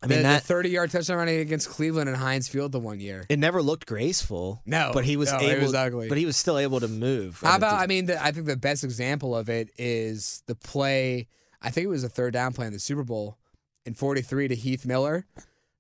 I 0.01 0.07
mean 0.07 0.17
the, 0.17 0.23
that 0.23 0.43
30 0.43 0.69
yard 0.69 0.91
touchdown 0.91 1.17
running 1.17 1.39
against 1.39 1.69
Cleveland 1.69 2.09
and 2.09 2.17
Heinz 2.17 2.49
Field 2.49 2.71
the 2.73 2.79
one 2.79 2.99
year. 2.99 3.25
it 3.29 3.39
never 3.39 3.61
looked 3.61 3.85
graceful. 3.85 4.61
No, 4.65 4.91
but 4.93 5.05
he 5.05 5.15
was 5.15 5.31
no, 5.31 5.39
able. 5.39 5.61
Was 5.61 5.73
ugly. 5.75 6.09
But 6.09 6.17
he 6.17 6.25
was 6.25 6.35
still 6.35 6.57
able 6.57 6.79
to 6.81 6.87
move. 6.89 7.39
How 7.41 7.55
about? 7.55 7.79
I 7.79 7.87
mean, 7.87 8.07
the, 8.07 8.21
I 8.21 8.31
think 8.31 8.47
the 8.47 8.57
best 8.57 8.83
example 8.83 9.35
of 9.35 9.49
it 9.49 9.69
is 9.77 10.43
the 10.47 10.55
play. 10.55 11.27
I 11.61 11.69
think 11.69 11.85
it 11.85 11.89
was 11.89 12.03
a 12.03 12.09
third 12.09 12.33
down 12.33 12.51
play 12.51 12.67
in 12.67 12.73
the 12.73 12.79
Super 12.79 13.03
Bowl 13.03 13.37
in 13.85 13.93
43 13.93 14.49
to 14.49 14.55
Heath 14.55 14.85
Miller. 14.85 15.25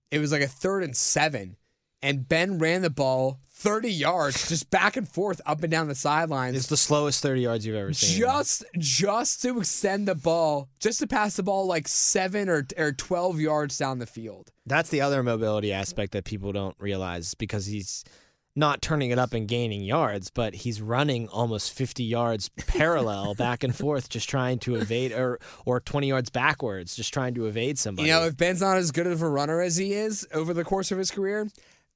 It 0.09 0.19
was 0.19 0.31
like 0.31 0.41
a 0.41 0.47
third 0.47 0.83
and 0.83 0.95
seven, 0.95 1.57
and 2.03 2.27
Ben 2.27 2.59
ran 2.59 2.83
the 2.83 2.89
ball 2.91 3.39
30 3.55 3.89
yards 3.91 4.49
just 4.49 4.69
back 4.69 4.97
and 4.97 5.07
forth 5.07 5.39
up 5.45 5.63
and 5.63 5.71
down 5.71 5.87
the 5.87 5.95
sidelines. 5.95 6.55
it's 6.57 6.67
the 6.67 6.75
slowest 6.75 7.23
30 7.23 7.41
yards 7.41 7.65
you've 7.65 7.77
ever 7.77 7.93
seen. 7.93 8.19
just 8.19 8.65
just 8.77 9.41
to 9.41 9.57
extend 9.59 10.07
the 10.07 10.15
ball, 10.15 10.69
just 10.79 10.99
to 10.99 11.07
pass 11.07 11.37
the 11.37 11.43
ball 11.43 11.65
like 11.65 11.87
seven 11.87 12.49
or 12.49 12.67
or 12.77 12.91
twelve 12.91 13.39
yards 13.39 13.77
down 13.77 13.99
the 13.99 14.05
field. 14.05 14.51
That's 14.65 14.89
the 14.89 15.01
other 15.01 15.23
mobility 15.23 15.71
aspect 15.71 16.11
that 16.11 16.25
people 16.25 16.51
don't 16.51 16.75
realize 16.77 17.33
because 17.35 17.65
he's 17.67 18.03
not 18.55 18.81
turning 18.81 19.09
it 19.09 19.17
up 19.17 19.33
and 19.33 19.47
gaining 19.47 19.81
yards, 19.81 20.29
but 20.29 20.53
he's 20.53 20.79
running 20.79 21.27
almost 21.29 21.73
50 21.73 22.03
yards 22.03 22.49
parallel 22.67 23.33
back 23.37 23.63
and 23.63 23.75
forth, 23.75 24.09
just 24.09 24.29
trying 24.29 24.59
to 24.59 24.75
evade, 24.75 25.11
or 25.11 25.39
or 25.65 25.79
20 25.79 26.07
yards 26.07 26.29
backwards, 26.29 26.95
just 26.95 27.13
trying 27.13 27.33
to 27.35 27.45
evade 27.47 27.79
somebody. 27.79 28.09
You 28.09 28.13
know, 28.13 28.25
if 28.25 28.37
Ben's 28.37 28.61
not 28.61 28.77
as 28.77 28.91
good 28.91 29.07
of 29.07 29.21
a 29.21 29.29
runner 29.29 29.61
as 29.61 29.77
he 29.77 29.93
is 29.93 30.27
over 30.33 30.53
the 30.53 30.63
course 30.63 30.91
of 30.91 30.97
his 30.97 31.09
career, 31.11 31.47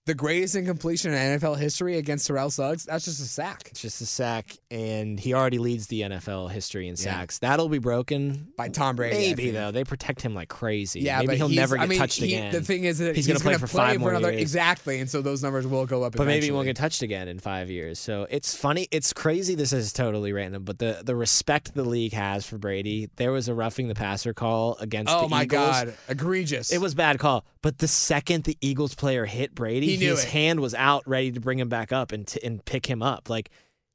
the 0.08 0.16
greatest 0.16 0.56
incompletion 0.56 1.14
in 1.14 1.40
NFL 1.40 1.58
history 1.60 1.98
against 1.98 2.26
Terrell 2.26 2.50
Suggs, 2.50 2.86
that's 2.86 3.06
just 3.06 3.20
a 3.20 3.26
sack 3.26 3.68
it's 3.70 3.82
just 3.82 4.02
a 4.02 4.06
sack, 4.08 4.58
and 4.72 5.20
he 5.20 5.34
already 5.36 5.60
leads 5.60 5.88
the 5.88 6.02
NFL 6.02 6.50
history 6.52 6.88
in 6.88 6.96
Yeah. 6.98 7.04
sacks. 7.04 7.38
That'll 7.40 7.70
be 7.70 7.78
broken. 7.80 8.48
by 8.58 8.70
Tom 8.70 8.96
Brady. 8.96 9.16
Maybe 9.18 9.52
though, 9.52 9.70
they 9.72 9.84
protect 9.84 10.22
him 10.24 10.34
like 10.34 10.50
crazy. 10.50 11.02
Yeah, 11.02 11.20
maybe 11.20 11.36
he'll 11.36 11.50
never 11.50 11.76
get 11.76 11.84
I 11.84 11.86
mean, 11.88 12.00
touched 12.00 12.20
he- 12.20 12.34
again. 12.34 12.52
The 12.54 12.62
thing 12.62 12.86
is 12.86 12.98
that 12.98 13.16
He's 13.16 13.26
he's, 13.26 13.28
gonna 13.28 13.40
play 13.40 13.54
gonna 13.54 13.60
for 13.60 13.68
five 13.68 14.00
more 14.00 14.10
another 14.10 14.32
years. 14.32 14.42
exactly, 14.42 15.00
and 15.00 15.08
so 15.10 15.22
those 15.22 15.44
numbers 15.44 15.68
will 15.68 15.86
go 15.86 16.02
up. 16.04 16.16
But 16.16 16.26
maybe 16.26 16.46
he 16.48 16.52
won't 16.52 16.66
get 16.66 16.76
touched 16.76 17.04
again 17.04 17.28
in 17.28 17.38
five 17.40 17.70
years. 17.70 18.00
So 18.00 18.26
it's 18.32 18.56
funny. 18.56 18.88
It's 18.90 19.14
crazy. 19.14 19.54
This 19.54 19.74
is 19.74 19.94
totally 19.94 20.34
random, 20.34 20.64
but 20.64 20.80
the 20.80 21.02
the 21.04 21.16
respect 21.16 21.76
the 21.76 21.84
league 21.84 22.14
has 22.14 22.46
for 22.46 22.58
Brady. 22.58 23.10
There 23.18 23.32
was 23.32 23.48
a 23.48 23.54
roughing 23.54 23.88
the 23.90 23.96
passer 23.96 24.34
call 24.34 24.78
against 24.80 25.12
oh 25.14 25.20
the 25.22 25.26
Eagles. 25.26 25.32
Oh 25.32 25.36
my 25.36 25.44
Eagles. 25.44 25.68
God, 25.68 25.94
egregious! 26.10 26.72
It 26.72 26.80
was 26.80 26.96
bad 26.96 27.20
call, 27.20 27.46
but 27.62 27.78
the 27.80 27.88
second 27.88 28.46
the 28.46 28.58
Eagles 28.62 28.96
player 28.96 29.26
hit 29.26 29.54
Brady, 29.54 29.88
He 29.96 29.97
knew 30.00 30.12
his 30.12 30.24
it. 30.24 30.30
hand 30.30 30.60
was 30.60 30.74
out, 30.74 31.04
ready 31.08 31.32
to 31.32 31.40
bring 31.40 31.60
him 31.60 31.70
back 31.70 31.92
up 31.92 32.12
and 32.12 32.28
t- 32.28 32.40
and 32.44 32.64
pick 32.64 32.86
him 32.86 33.02
up. 33.02 33.30
Like, 33.30 33.50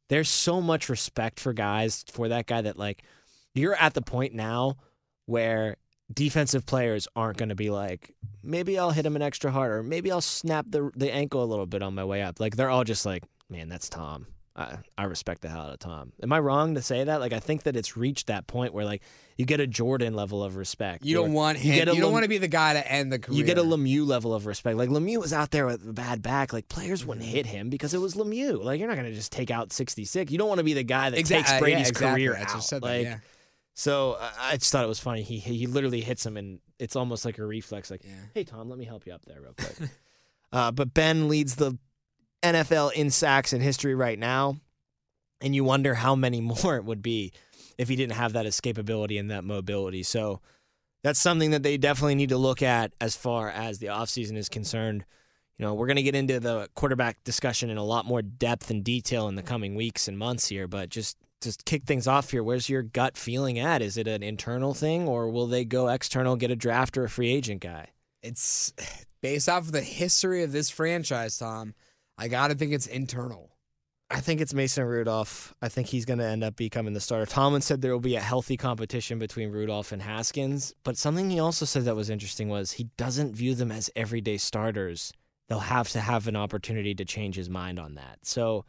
there's 0.08 0.28
so 0.28 0.60
much 0.60 0.88
respect 0.88 1.40
for 1.40 1.52
guys 1.52 2.04
for 2.10 2.28
that 2.28 2.46
guy 2.46 2.60
that 2.60 2.78
like 2.78 3.02
you're 3.54 3.74
at 3.74 3.94
the 3.94 4.02
point 4.02 4.34
now 4.34 4.76
where 5.26 5.76
defensive 6.12 6.66
players 6.66 7.08
aren't 7.16 7.38
going 7.38 7.48
to 7.48 7.54
be 7.54 7.70
like, 7.70 8.14
maybe 8.42 8.78
I'll 8.78 8.90
hit 8.90 9.06
him 9.06 9.16
an 9.16 9.22
extra 9.22 9.50
hard, 9.50 9.72
or 9.72 9.82
maybe 9.82 10.10
I'll 10.10 10.20
snap 10.20 10.66
the 10.68 10.90
the 10.94 11.12
ankle 11.12 11.42
a 11.42 11.46
little 11.46 11.66
bit 11.66 11.82
on 11.82 11.94
my 11.94 12.04
way 12.04 12.22
up. 12.22 12.40
Like 12.40 12.56
they're 12.56 12.70
all 12.70 12.84
just 12.84 13.06
like, 13.06 13.24
man, 13.48 13.68
that's 13.68 13.88
Tom. 13.88 14.26
I, 14.54 14.76
I 14.98 15.04
respect 15.04 15.40
the 15.40 15.48
hell 15.48 15.62
out 15.62 15.72
of 15.72 15.78
Tom. 15.78 16.12
Am 16.22 16.32
I 16.32 16.38
wrong 16.38 16.74
to 16.74 16.82
say 16.82 17.04
that? 17.04 17.20
Like 17.20 17.32
I 17.32 17.40
think 17.40 17.62
that 17.62 17.76
it's 17.76 17.96
reached 17.96 18.26
that 18.26 18.46
point 18.46 18.74
where 18.74 18.84
like 18.84 19.02
you 19.36 19.44
get 19.46 19.60
a 19.60 19.66
Jordan 19.66 20.14
level 20.14 20.42
of 20.44 20.56
respect. 20.56 21.04
you 21.04 21.14
don't 21.14 21.32
want 21.32 21.58
you 21.64 21.72
him. 21.72 21.88
a 21.88 21.92
You 21.92 22.00
don't 22.00 22.02
Lam- 22.04 22.12
want 22.12 22.22
to 22.24 22.28
be 22.28 22.38
the 22.38 22.48
guy 22.48 22.74
to 22.74 22.90
end 22.92 23.12
the 23.12 23.18
career. 23.18 23.38
you 23.38 23.44
get 23.44 23.58
a 23.58 23.62
Lemieux 23.62 24.06
level 24.06 24.34
of 24.34 24.46
respect. 24.46 24.76
Like 24.76 24.88
Lemieux 24.90 25.18
was 25.18 25.32
out 25.32 25.50
there 25.50 25.66
with 25.66 25.88
a 25.88 25.92
bad 25.92 26.22
back. 26.22 26.52
Like 26.52 26.68
players 26.68 27.04
wouldn't 27.06 27.26
hit 27.26 27.46
him 27.46 27.70
because 27.70 27.94
it 27.94 27.98
was 27.98 28.14
Lemieux. 28.14 28.62
Like 28.62 28.78
you're 28.78 28.88
not 28.88 28.96
gonna 28.96 29.12
just 29.12 29.32
take 29.32 29.50
out 29.50 29.72
66. 29.72 30.30
You 30.30 30.38
don't 30.38 30.48
want 30.48 30.58
to 30.58 30.64
be 30.64 30.74
the 30.74 30.82
guy 30.84 31.10
that 31.10 31.16
takes 31.24 31.50
uh, 31.50 31.54
yeah, 31.54 31.58
Brady's 31.60 31.88
exactly. 31.90 32.24
career 32.26 32.36
I 32.36 32.44
just 32.52 32.72
out. 32.72 32.82
that, 32.82 32.86
like 32.86 33.04
yeah. 33.04 33.18
so, 33.74 34.16
I- 34.20 34.52
I 34.52 34.56
just 34.56 34.70
thought 34.72 34.84
it 34.84 34.88
was 34.88 35.00
funny. 35.00 35.22
He 35.22 35.38
he 35.38 35.66
literally 35.66 36.00
hits 36.02 36.24
him, 36.26 36.36
and 36.36 36.60
it's 36.78 36.96
almost 36.96 37.24
like 37.24 37.38
a 37.38 37.44
reflex. 37.46 37.90
Like, 37.90 38.04
Yeah. 38.04 38.10
hey 38.34 38.44
Tom, 38.44 38.68
let 38.68 38.78
me 38.78 38.84
help 38.84 39.06
you 39.06 39.12
up 39.14 39.24
there 39.24 39.40
real 39.40 39.54
quick. 39.56 39.90
uh, 40.52 40.70
but 40.72 40.92
Ben 40.94 41.28
leads 41.28 41.54
the 41.56 41.78
NFL 42.42 42.92
in 42.92 43.10
sacks 43.10 43.52
in 43.52 43.60
history 43.60 43.94
right 43.94 44.18
now, 44.18 44.56
and 45.40 45.54
you 45.54 45.64
wonder 45.64 45.94
how 45.94 46.14
many 46.16 46.40
more 46.64 46.76
it 46.76 46.84
would 46.84 47.02
be 47.02 47.32
if 47.78 47.88
he 47.88 47.96
didn't 47.96 48.14
have 48.16 48.32
that 48.34 48.46
escapability 48.46 49.18
and 49.18 49.30
that 49.30 49.44
mobility. 49.44 50.02
So 50.02 50.40
that's 51.02 51.20
something 51.20 51.50
that 51.50 51.62
they 51.62 51.76
definitely 51.76 52.14
need 52.14 52.28
to 52.30 52.38
look 52.38 52.62
at 52.62 52.92
as 53.00 53.16
far 53.16 53.50
as 53.50 53.78
the 53.78 53.86
offseason 53.86 54.36
is 54.36 54.48
concerned. 54.48 55.04
You 55.58 55.66
know, 55.66 55.74
we're 55.74 55.86
going 55.86 55.96
to 55.96 56.02
get 56.02 56.14
into 56.14 56.40
the 56.40 56.68
quarterback 56.74 57.22
discussion 57.24 57.70
in 57.70 57.76
a 57.76 57.84
lot 57.84 58.06
more 58.06 58.22
depth 58.22 58.70
and 58.70 58.82
detail 58.82 59.28
in 59.28 59.36
the 59.36 59.42
coming 59.42 59.74
weeks 59.74 60.08
and 60.08 60.18
months 60.18 60.48
here, 60.48 60.66
but 60.66 60.88
just 60.88 61.16
just 61.42 61.64
kick 61.64 61.84
things 61.84 62.06
off 62.06 62.30
here. 62.30 62.42
Where's 62.42 62.68
your 62.68 62.82
gut 62.82 63.16
feeling 63.16 63.58
at? 63.58 63.82
Is 63.82 63.96
it 63.96 64.06
an 64.06 64.22
internal 64.22 64.74
thing 64.74 65.08
or 65.08 65.28
will 65.28 65.48
they 65.48 65.64
go 65.64 65.88
external, 65.88 66.36
get 66.36 66.52
a 66.52 66.56
draft 66.56 66.96
or 66.96 67.04
a 67.04 67.10
free 67.10 67.32
agent 67.32 67.60
guy? 67.60 67.88
It's 68.22 68.72
based 69.20 69.48
off 69.48 69.64
of 69.64 69.72
the 69.72 69.82
history 69.82 70.42
of 70.44 70.52
this 70.52 70.70
franchise, 70.70 71.36
Tom. 71.36 71.74
I 72.16 72.28
got 72.28 72.48
to 72.48 72.54
think 72.54 72.72
it's 72.72 72.86
internal. 72.86 73.51
I 74.12 74.20
think 74.20 74.42
it's 74.42 74.52
Mason 74.52 74.84
Rudolph. 74.84 75.54
I 75.62 75.70
think 75.70 75.88
he's 75.88 76.04
going 76.04 76.18
to 76.18 76.26
end 76.26 76.44
up 76.44 76.54
becoming 76.54 76.92
the 76.92 77.00
starter. 77.00 77.24
Tomlin 77.24 77.62
said 77.62 77.80
there 77.80 77.92
will 77.92 77.98
be 77.98 78.16
a 78.16 78.20
healthy 78.20 78.58
competition 78.58 79.18
between 79.18 79.50
Rudolph 79.50 79.90
and 79.90 80.02
Haskins, 80.02 80.74
but 80.84 80.98
something 80.98 81.30
he 81.30 81.40
also 81.40 81.64
said 81.64 81.86
that 81.86 81.96
was 81.96 82.10
interesting 82.10 82.50
was 82.50 82.72
he 82.72 82.90
doesn't 82.98 83.34
view 83.34 83.54
them 83.54 83.72
as 83.72 83.88
everyday 83.96 84.36
starters. 84.36 85.14
They'll 85.48 85.60
have 85.60 85.88
to 85.90 86.00
have 86.00 86.28
an 86.28 86.36
opportunity 86.36 86.94
to 86.94 87.06
change 87.06 87.36
his 87.36 87.48
mind 87.48 87.78
on 87.78 87.94
that. 87.94 88.18
So, 88.22 88.66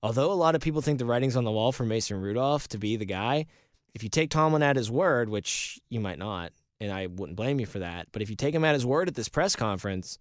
although 0.00 0.30
a 0.30 0.34
lot 0.34 0.54
of 0.54 0.60
people 0.60 0.80
think 0.80 1.00
the 1.00 1.06
writing's 1.06 1.36
on 1.36 1.44
the 1.44 1.50
wall 1.50 1.72
for 1.72 1.84
Mason 1.84 2.20
Rudolph 2.20 2.68
to 2.68 2.78
be 2.78 2.96
the 2.96 3.04
guy, 3.04 3.46
if 3.94 4.04
you 4.04 4.08
take 4.08 4.30
Tomlin 4.30 4.62
at 4.62 4.76
his 4.76 4.92
word, 4.92 5.28
which 5.28 5.80
you 5.88 5.98
might 5.98 6.18
not, 6.18 6.52
and 6.80 6.92
I 6.92 7.08
wouldn't 7.08 7.36
blame 7.36 7.58
you 7.58 7.66
for 7.66 7.80
that, 7.80 8.06
but 8.12 8.22
if 8.22 8.30
you 8.30 8.36
take 8.36 8.54
him 8.54 8.64
at 8.64 8.74
his 8.74 8.86
word 8.86 9.08
at 9.08 9.16
this 9.16 9.28
press 9.28 9.56
conference, 9.56 10.18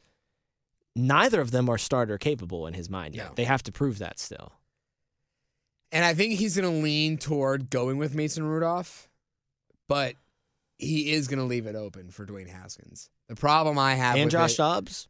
neither 0.96 1.42
of 1.42 1.52
them 1.52 1.70
are 1.70 1.78
starter 1.78 2.18
capable 2.18 2.66
in 2.66 2.74
his 2.74 2.90
mind 2.90 3.14
yet. 3.14 3.28
No. 3.28 3.32
They 3.36 3.46
have 3.46 3.62
to 3.64 3.72
prove 3.72 4.00
that 4.00 4.20
still. 4.20 4.52
And 5.94 6.04
I 6.04 6.14
think 6.16 6.34
he's 6.40 6.58
going 6.58 6.70
to 6.74 6.84
lean 6.84 7.18
toward 7.18 7.70
going 7.70 7.98
with 7.98 8.16
Mason 8.16 8.44
Rudolph, 8.44 9.08
but 9.88 10.16
he 10.80 11.12
is 11.14 11.28
going 11.28 11.40
to 11.40 11.46
leave 11.46 11.68
it 11.68 11.76
open 11.76 12.10
for 12.10 12.26
Dwayne 12.26 12.50
Haskins. 12.50 13.10
The 13.30 13.36
problem 13.36 13.78
I 13.78 13.94
have 13.96 14.16
And 14.16 14.26
with 14.26 14.32
Josh 14.32 14.54
it- 14.54 14.58
Dobbs? 14.58 15.08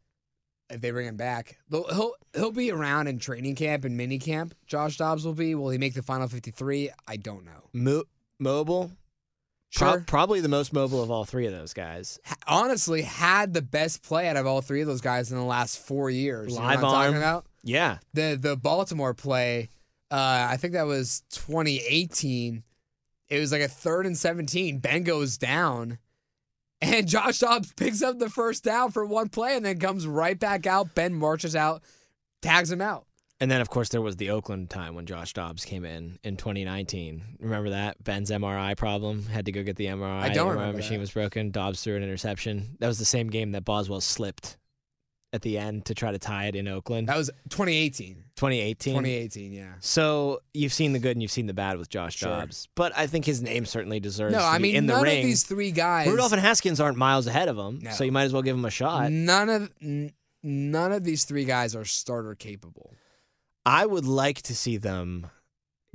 if 0.70 0.80
they 0.80 0.90
bring 0.90 1.06
him 1.08 1.16
back, 1.16 1.58
he'll 1.70 2.14
he'll 2.34 2.52
be 2.52 2.70
around 2.70 3.06
in 3.06 3.18
training 3.18 3.54
camp 3.54 3.84
and 3.84 3.96
mini 3.96 4.18
camp. 4.18 4.54
Josh 4.66 4.96
Dobbs 4.98 5.24
will 5.24 5.34
be. 5.34 5.54
Will 5.54 5.70
he 5.70 5.78
make 5.78 5.94
the 5.94 6.02
final 6.02 6.28
fifty 6.28 6.50
three? 6.50 6.90
I 7.08 7.16
don't 7.16 7.44
know. 7.44 7.68
Mo- 7.72 8.04
mobile? 8.38 8.90
Pro- 9.74 9.90
Sure. 9.92 10.04
probably 10.06 10.40
the 10.40 10.48
most 10.48 10.72
mobile 10.72 11.02
of 11.02 11.10
all 11.10 11.24
three 11.24 11.46
of 11.46 11.52
those 11.52 11.72
guys. 11.74 12.20
Honestly, 12.46 13.02
had 13.02 13.52
the 13.54 13.62
best 13.62 14.02
play 14.04 14.28
out 14.28 14.36
of 14.36 14.46
all 14.46 14.60
three 14.60 14.80
of 14.82 14.86
those 14.86 15.00
guys 15.00 15.32
in 15.32 15.36
the 15.38 15.44
last 15.44 15.78
four 15.80 16.08
years. 16.10 16.52
You 16.52 16.60
know 16.60 16.64
Live 16.66 16.82
what 16.82 16.88
I'm 16.90 16.94
arm. 16.94 17.04
talking 17.06 17.16
about 17.16 17.46
Yeah. 17.64 17.98
the 18.12 18.38
the 18.40 18.56
Baltimore 18.56 19.14
play. 19.14 19.70
Uh, 20.10 20.46
I 20.50 20.56
think 20.56 20.74
that 20.74 20.86
was 20.86 21.22
2018. 21.30 22.62
It 23.28 23.38
was 23.38 23.52
like 23.52 23.62
a 23.62 23.68
third 23.68 24.06
and 24.06 24.16
17. 24.16 24.78
Ben 24.78 25.02
goes 25.02 25.38
down, 25.38 25.98
and 26.80 27.06
Josh 27.08 27.38
Dobbs 27.40 27.72
picks 27.72 28.02
up 28.02 28.18
the 28.18 28.28
first 28.30 28.64
down 28.64 28.90
for 28.90 29.04
one 29.04 29.28
play, 29.28 29.56
and 29.56 29.64
then 29.64 29.78
comes 29.78 30.06
right 30.06 30.38
back 30.38 30.66
out. 30.66 30.94
Ben 30.94 31.14
marches 31.14 31.56
out, 31.56 31.82
tags 32.42 32.70
him 32.70 32.80
out. 32.82 33.06
And 33.40 33.50
then, 33.50 33.60
of 33.60 33.68
course, 33.68 33.88
there 33.88 34.00
was 34.00 34.16
the 34.16 34.30
Oakland 34.30 34.70
time 34.70 34.94
when 34.94 35.06
Josh 35.06 35.32
Dobbs 35.32 35.64
came 35.64 35.84
in 35.84 36.18
in 36.22 36.36
2019. 36.36 37.36
Remember 37.40 37.70
that? 37.70 38.02
Ben's 38.02 38.30
MRI 38.30 38.76
problem. 38.76 39.24
Had 39.26 39.46
to 39.46 39.52
go 39.52 39.62
get 39.64 39.74
the 39.76 39.86
MRI. 39.86 40.20
I 40.22 40.28
don't 40.28 40.48
The 40.50 40.54
MRI 40.54 40.58
remember 40.60 40.76
machine 40.76 40.94
that. 40.94 41.00
was 41.00 41.10
broken. 41.10 41.50
Dobbs 41.50 41.82
threw 41.82 41.96
an 41.96 42.02
interception. 42.04 42.76
That 42.78 42.86
was 42.86 42.98
the 43.00 43.04
same 43.04 43.28
game 43.30 43.50
that 43.52 43.64
Boswell 43.64 44.00
slipped 44.00 44.56
at 45.34 45.42
the 45.42 45.58
end 45.58 45.84
to 45.86 45.94
try 45.94 46.12
to 46.12 46.18
tie 46.18 46.46
it 46.46 46.54
in 46.56 46.68
Oakland. 46.68 47.08
That 47.08 47.16
was 47.18 47.28
2018. 47.50 48.24
2018. 48.36 48.94
2018, 48.94 49.52
yeah. 49.52 49.72
So 49.80 50.40
you've 50.54 50.72
seen 50.72 50.92
the 50.92 50.98
good 51.00 51.12
and 51.16 51.20
you've 51.22 51.30
seen 51.30 51.46
the 51.46 51.52
bad 51.54 51.76
with 51.76 51.88
Josh 51.88 52.16
Sure. 52.16 52.28
Dobbs. 52.30 52.68
But 52.76 52.92
I 52.96 53.06
think 53.08 53.24
his 53.24 53.42
name 53.42 53.66
certainly 53.66 53.98
deserves 54.00 54.32
No, 54.32 54.38
to 54.38 54.44
I 54.44 54.58
be 54.58 54.62
mean 54.62 54.76
in 54.76 54.86
the 54.86 54.94
none 54.94 55.02
ring. 55.02 55.18
of 55.18 55.24
these 55.24 55.42
three 55.42 55.72
guys. 55.72 56.06
Rudolph 56.08 56.32
and 56.32 56.40
Haskins 56.40 56.80
aren't 56.80 56.96
miles 56.96 57.26
ahead 57.26 57.48
of 57.48 57.58
him, 57.58 57.80
No. 57.82 57.90
so 57.90 58.04
you 58.04 58.12
might 58.12 58.22
as 58.24 58.32
well 58.32 58.42
give 58.42 58.56
him 58.56 58.64
a 58.64 58.70
shot. 58.70 59.10
None 59.10 59.48
of 59.50 59.70
none 60.42 60.92
of 60.92 61.02
these 61.04 61.24
three 61.24 61.44
guys 61.44 61.74
are 61.74 61.84
starter 61.84 62.34
capable. 62.36 62.92
I 63.66 63.86
would 63.86 64.06
like 64.06 64.40
to 64.42 64.54
see 64.54 64.76
them 64.76 65.26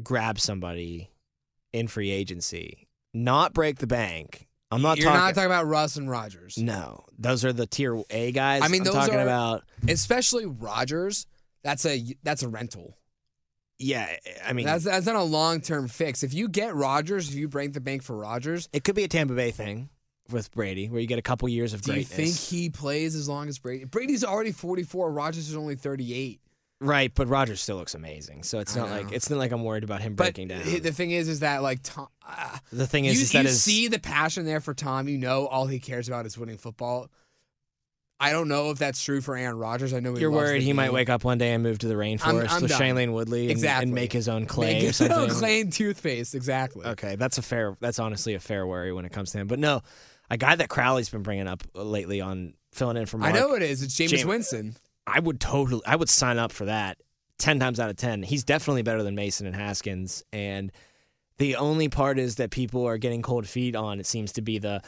grab 0.04 0.38
somebody 0.40 1.12
in 1.72 1.88
free 1.88 2.10
agency, 2.12 2.88
not 3.14 3.54
break 3.54 3.78
the 3.78 3.88
bank. 3.88 4.48
I'm 4.72 4.82
not 4.82 4.98
You're 4.98 5.08
talking. 5.08 5.20
not 5.22 5.36
talking 5.36 5.46
about 5.48 5.66
Russ 5.68 5.96
and 5.96 6.10
Rodgers, 6.10 6.58
no, 6.58 7.04
those 7.18 7.44
are 7.44 7.52
the 7.54 7.66
tier 7.66 8.02
A 8.12 8.32
guys. 8.32 8.62
I 8.64 8.68
mean, 8.68 8.82
I'm 8.82 8.86
those 8.86 8.94
talking 8.94 9.16
are- 9.16 9.22
about. 9.22 9.64
especially 9.88 10.46
Rodgers. 10.46 11.26
That's 11.64 11.86
a 11.86 12.16
that's 12.24 12.44
a 12.44 12.48
rental. 12.50 12.96
Yeah, 13.82 14.14
I 14.46 14.52
mean, 14.54 14.66
That's 14.66 14.84
that's 14.84 15.06
not 15.06 15.16
a 15.16 15.24
long 15.24 15.62
term 15.62 15.88
fix. 15.88 16.22
If 16.24 16.34
you 16.34 16.50
get 16.50 16.76
Rodgers, 16.76 17.30
if 17.30 17.36
you 17.36 17.48
break 17.48 17.72
the 17.74 17.80
bank 17.82 18.04
for 18.04 18.16
Rodgers, 18.18 18.68
it 18.74 18.84
could 18.84 18.96
be 18.96 19.04
a 19.06 19.08
Tampa 19.08 19.34
Bay 19.34 19.52
thing 19.52 19.90
with 20.30 20.52
Brady, 20.52 20.90
where 20.90 21.00
you 21.00 21.08
get 21.08 21.18
a 21.18 21.22
couple 21.24 21.48
years 21.50 21.74
of 21.74 21.82
do 21.82 21.94
you 21.96 22.04
think 22.04 22.36
he 22.36 22.70
plays 22.70 23.16
as 23.16 23.28
long 23.30 23.48
as 23.48 23.58
Brady? 23.58 23.86
Brady's 23.86 24.24
already 24.24 24.52
44. 24.52 25.12
Rodgers 25.12 25.50
is 25.50 25.56
only 25.56 25.76
38. 25.76 26.42
Right, 26.82 27.12
but 27.14 27.28
Rodgers 27.28 27.60
still 27.60 27.76
looks 27.76 27.94
amazing, 27.94 28.44
so 28.44 28.60
it's 28.60 28.78
I 28.78 28.80
not 28.80 28.90
know. 28.90 28.96
like 29.02 29.12
it's 29.12 29.30
not 29.30 29.38
like 29.38 29.52
I'm 29.52 29.64
worried 29.66 29.84
about 29.84 30.02
him 30.02 30.16
But 30.16 30.24
breaking 30.36 30.48
down. 30.48 30.62
the 30.64 30.94
thing 30.94 31.12
is, 31.12 31.28
is 31.28 31.42
that 31.42 31.62
like 31.62 31.80
Tom, 31.84 32.08
uh, 32.26 32.58
the 32.72 32.88
thing 32.88 33.04
you, 33.04 33.12
is, 33.12 33.22
is 33.22 33.32
that 33.34 33.40
you 33.42 33.48
his- 33.50 33.62
see 33.62 33.88
the 33.90 34.00
passion 34.00 34.46
there 34.46 34.62
for 34.62 34.74
Tom. 34.74 35.10
You 35.10 35.18
know, 35.18 35.46
all 35.48 35.68
he 35.68 35.80
cares 35.80 36.08
about 36.08 36.26
is 36.26 36.38
winning 36.38 36.58
football. 36.58 37.10
I 38.22 38.32
don't 38.32 38.48
know 38.50 38.70
if 38.72 38.78
that's 38.78 39.02
true 39.04 39.22
for 39.22 39.38
Aaron 39.38 39.58
Rodgers. 39.58 39.94
I 39.94 40.00
know 40.02 40.16
You're 40.18 40.30
worried 40.32 40.62
he 40.62 40.74
might 40.74 40.92
wake 40.92 41.10
up 41.10 41.24
one 41.24 41.38
day 41.38 41.54
and 41.54 41.64
move 41.64 41.80
to 41.80 41.88
the 41.88 41.94
rainforest 41.96 42.50
I'm 42.50 42.62
with 42.62 42.72
done. 42.72 42.82
Shailene 42.82 43.14
Woodley 43.14 43.44
and, 43.44 43.52
Exactly. 43.52 43.84
and 43.84 43.94
make 43.94 44.12
his 44.12 44.28
own 44.28 44.46
clay 44.46 44.74
Make 44.76 44.84
or 44.84 44.88
his 44.88 45.02
own 45.02 45.10
something. 45.10 45.36
clay 45.38 45.62
and 45.62 45.72
toothpaste. 45.74 46.36
Exactly. 46.36 46.86
Okay, 46.86 47.16
that's 47.16 47.38
a 47.38 47.42
fair. 47.42 47.78
That's 47.80 47.98
honestly 48.00 48.34
a 48.36 48.40
fair 48.42 48.68
worry 48.68 48.92
when 48.92 49.06
it 49.06 49.14
comes 49.14 49.32
to 49.32 49.38
him. 49.38 49.48
But 49.48 49.60
no, 49.60 49.82
a 50.30 50.36
guy 50.38 50.56
that 50.56 50.68
Crowley's 50.70 51.10
been 51.10 51.24
bringing 51.24 51.48
up 51.48 51.64
lately 51.74 52.20
on 52.20 52.56
filling 52.74 52.98
in 52.98 53.06
for 53.06 53.18
Mark. 53.18 53.34
I 53.34 53.40
know 53.40 53.54
it 53.54 53.62
is. 53.64 53.82
It's 53.84 53.96
Jameis, 53.96 54.24
Jame- 54.24 54.26
Winston. 54.26 54.76
I 55.12 55.20
would 55.20 55.40
totally. 55.40 55.82
I 55.86 55.96
would 55.96 56.10
sign 56.10 56.38
up 56.38 56.52
for 56.52 56.66
that 56.66 56.98
ten 57.38 57.60
times 57.60 57.80
out 57.80 57.90
of 57.90 57.96
ten. 57.96 58.24
He's 58.24 58.44
definitely 58.44 58.82
better 58.84 59.04
than 59.04 59.16
Mason 59.16 59.48
and 59.48 59.56
Haskins. 59.56 60.24
And 60.34 60.72
the 61.38 61.56
only 61.56 61.90
part 61.90 62.20
is 62.20 62.36
that 62.36 62.52
people 62.52 62.86
are 62.86 62.98
getting 62.98 63.22
cold 63.22 63.48
feet 63.48 63.76
on. 63.76 64.00
It 64.00 64.06
seems 64.06 64.32
to 64.34 64.42
be 64.42 64.60
the. 64.60 64.82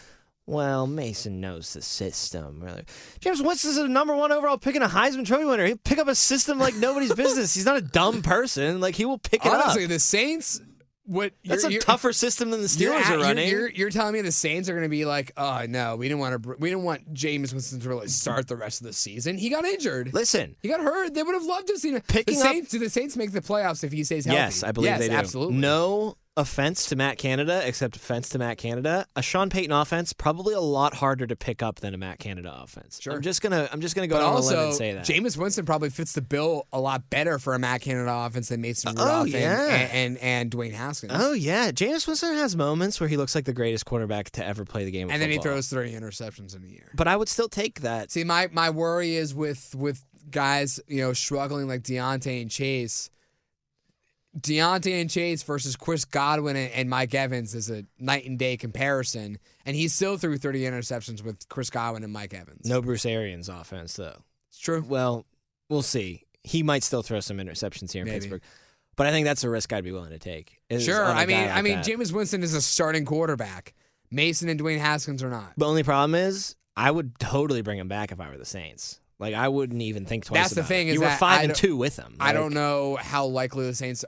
Well, 0.47 0.87
Mason 0.87 1.39
knows 1.39 1.71
the 1.73 1.81
system. 1.81 2.61
Really. 2.61 2.83
Jameis 3.21 3.45
Winston's 3.45 3.77
a 3.77 3.87
number 3.87 4.15
one 4.15 4.31
overall 4.31 4.57
pick 4.57 4.75
and 4.75 4.83
a 4.83 4.87
Heisman 4.87 5.25
Trophy 5.25 5.45
winner. 5.45 5.65
He'll 5.65 5.77
pick 5.77 5.99
up 5.99 6.07
a 6.07 6.15
system 6.15 6.57
like 6.59 6.75
nobody's 6.75 7.13
business. 7.15 7.53
He's 7.53 7.65
not 7.65 7.77
a 7.77 7.81
dumb 7.81 8.21
person. 8.21 8.81
Like 8.81 8.95
he 8.95 9.05
will 9.05 9.19
pick 9.19 9.45
it 9.45 9.51
Honestly, 9.51 9.83
up. 9.83 9.89
the 9.89 9.99
Saints. 9.99 10.59
What 11.05 11.33
That's 11.43 11.63
a 11.63 11.77
tougher 11.79 12.13
system 12.13 12.51
than 12.51 12.61
the 12.61 12.67
Steelers 12.67 13.01
at- 13.01 13.15
are 13.15 13.19
running. 13.19 13.49
You're, 13.49 13.61
you're, 13.61 13.69
you're 13.71 13.89
telling 13.89 14.13
me 14.13 14.21
the 14.21 14.31
Saints 14.31 14.69
are 14.69 14.73
going 14.73 14.83
to 14.83 14.89
be 14.89 15.03
like, 15.05 15.31
oh 15.35 15.65
no, 15.67 15.95
we 15.95 16.07
didn't 16.07 16.19
want 16.19 16.43
to, 16.43 16.55
we 16.59 16.69
didn't 16.69 16.83
want 16.83 17.13
Jameis 17.13 17.51
Winston 17.53 17.79
to 17.79 17.89
really 17.89 18.07
start 18.07 18.47
the 18.47 18.55
rest 18.55 18.81
of 18.81 18.87
the 18.87 18.93
season. 18.93 19.37
He 19.37 19.49
got 19.49 19.65
injured. 19.65 20.13
Listen, 20.13 20.55
He 20.61 20.69
got 20.69 20.79
hurt. 20.79 21.13
They 21.13 21.23
would 21.23 21.33
have 21.33 21.43
loved 21.43 21.67
to 21.67 21.77
see 21.79 21.91
him. 21.91 22.01
Picking 22.07 22.35
the 22.37 22.45
up- 22.45 22.51
Saints, 22.51 22.69
do 22.71 22.79
the 22.79 22.89
Saints 22.89 23.17
make 23.17 23.31
the 23.31 23.41
playoffs 23.41 23.83
if 23.83 23.91
he 23.91 24.03
stays 24.03 24.25
healthy? 24.25 24.37
Yes, 24.37 24.63
I 24.63 24.71
believe 24.71 24.91
yes, 24.91 24.99
they 24.99 25.09
do. 25.09 25.15
Absolutely. 25.15 25.55
No 25.57 26.17
offense 26.37 26.85
to 26.87 26.95
Matt 26.95 27.17
Canada, 27.17 27.61
except 27.65 27.95
offense 27.97 28.29
to 28.29 28.39
Matt 28.39 28.57
Canada. 28.57 29.05
A 29.15 29.21
Sean 29.21 29.49
Payton 29.49 29.71
offense 29.71 30.13
probably 30.13 30.53
a 30.53 30.59
lot 30.61 30.93
harder 30.95 31.27
to 31.27 31.35
pick 31.35 31.61
up 31.61 31.81
than 31.81 31.93
a 31.93 31.97
Matt 31.97 32.19
Canada 32.19 32.53
offense. 32.63 32.99
Sure. 33.01 33.13
I'm 33.13 33.21
just 33.21 33.41
gonna 33.41 33.67
I'm 33.71 33.81
just 33.81 33.95
gonna 33.95 34.07
go 34.07 34.15
But 34.15 34.23
out 34.23 34.35
on 34.35 34.41
a 34.43 34.45
limb 34.45 34.59
and 34.67 34.73
say 34.73 34.93
that. 34.93 35.05
Jameis 35.05 35.35
Winston 35.37 35.65
probably 35.65 35.89
fits 35.89 36.13
the 36.13 36.21
bill 36.21 36.67
a 36.71 36.79
lot 36.79 37.09
better 37.09 37.37
for 37.37 37.53
a 37.53 37.59
Matt 37.59 37.81
Canada 37.81 38.11
offense 38.13 38.49
than 38.49 38.61
Mason 38.61 38.93
Oh, 38.97 39.03
Rudolph 39.03 39.27
yeah. 39.29 39.65
and, 39.67 39.91
and, 39.91 40.17
and 40.19 40.51
Dwayne 40.51 40.73
Haskins. 40.73 41.11
oh 41.15 41.33
yeah, 41.33 41.71
Jameis 41.71 42.07
Winston 42.07 42.33
has 42.35 42.55
moments 42.55 42.99
where 42.99 43.09
he 43.09 43.17
looks 43.17 43.35
like 43.35 43.45
the 43.45 43.53
greatest 43.53 43.85
quarterback 43.85 44.29
to 44.31 44.45
ever 44.45 44.63
play 44.65 44.85
the 44.85 44.91
game. 44.91 45.07
Of 45.09 45.13
and 45.13 45.21
then 45.21 45.29
he 45.29 45.37
throws 45.37 45.67
three 45.67 45.91
interceptions 45.91 46.55
in 46.55 46.63
a 46.63 46.67
year. 46.67 46.89
But 46.95 47.07
I 47.07 47.17
would 47.17 47.29
still 47.29 47.49
take 47.49 47.81
that. 47.81 48.09
See, 48.11 48.23
my 48.23 48.47
my 48.51 48.69
worry 48.69 49.15
is 49.15 49.35
with 49.35 49.75
with 49.75 50.05
guys, 50.29 50.79
you 50.87 51.01
know, 51.01 51.11
struggling 51.13 51.67
like 51.67 51.81
Diontae 51.83 52.41
and 52.41 52.49
Chase. 52.49 53.09
Diontae 54.39 55.01
and 55.01 55.09
Chase 55.09 55.43
versus 55.43 55.75
Chris 55.75 56.05
Godwin 56.05 56.55
and, 56.55 56.71
and 56.71 56.89
Mike 56.89 57.13
Evans 57.13 57.53
is 57.53 57.69
a 57.69 57.83
night 57.99 58.25
and 58.25 58.39
day 58.39 58.55
comparison, 58.57 59.37
and 59.65 59.75
he 59.75 59.87
still 59.87 60.17
threw 60.17 60.37
30 60.37 60.61
interceptions 60.61 61.23
with 61.23 61.47
Chris 61.49 61.69
Godwin 61.69 62.03
and 62.03 62.13
Mike 62.13 62.33
Evans. 62.33 62.65
No 62.67 62.81
Bruce 62.81 63.05
Arians 63.05 63.49
offense 63.49 63.95
though. 63.95 64.17
it's 64.49 64.59
true. 64.59 64.83
Well, 64.87 65.25
we'll 65.69 65.81
see. 65.81 66.23
He 66.43 66.63
might 66.63 66.83
still 66.83 67.03
throw 67.03 67.19
some 67.19 67.37
interceptions 67.37 67.91
here 67.91 68.03
in 68.03 68.07
Maybe. 68.07 68.19
Pittsburgh. 68.21 68.41
But 68.95 69.07
I 69.07 69.11
think 69.11 69.25
that's 69.25 69.43
a 69.43 69.49
risk 69.49 69.71
I'd 69.73 69.83
be 69.83 69.91
willing 69.91 70.11
to 70.11 70.19
take. 70.19 70.59
Sure. 70.79 71.05
I 71.05 71.25
mean, 71.25 71.37
like 71.41 71.51
I 71.51 71.61
mean, 71.61 71.75
that. 71.75 71.85
Jameis 71.85 72.11
Winston 72.11 72.43
is 72.43 72.53
a 72.53 72.61
starting 72.61 73.05
quarterback. 73.05 73.73
Mason 74.11 74.49
and 74.49 74.59
Dwayne 74.59 74.79
Haskins 74.79 75.23
are 75.23 75.29
not. 75.29 75.53
The 75.57 75.65
only 75.65 75.83
problem 75.83 76.15
is, 76.15 76.55
I 76.75 76.91
would 76.91 77.17
totally 77.19 77.61
bring 77.61 77.79
him 77.79 77.87
back 77.87 78.11
if 78.11 78.19
I 78.19 78.29
were 78.29 78.37
the 78.37 78.45
Saints. 78.45 78.99
Like 79.19 79.33
I 79.35 79.47
wouldn't 79.47 79.81
even 79.81 80.05
think 80.05 80.25
twice. 80.25 80.41
That's 80.41 80.55
the 80.55 80.63
thing 80.63 80.87
It. 80.87 80.91
is 80.91 80.95
you 80.95 81.01
were 81.01 81.09
five 81.11 81.43
and 81.45 81.55
two 81.55 81.75
with 81.77 81.95
him. 81.97 82.15
I 82.19 82.33
don't 82.33 82.53
know 82.53 82.95
how 82.99 83.25
likely 83.27 83.65
the 83.65 83.75
Saints. 83.75 84.03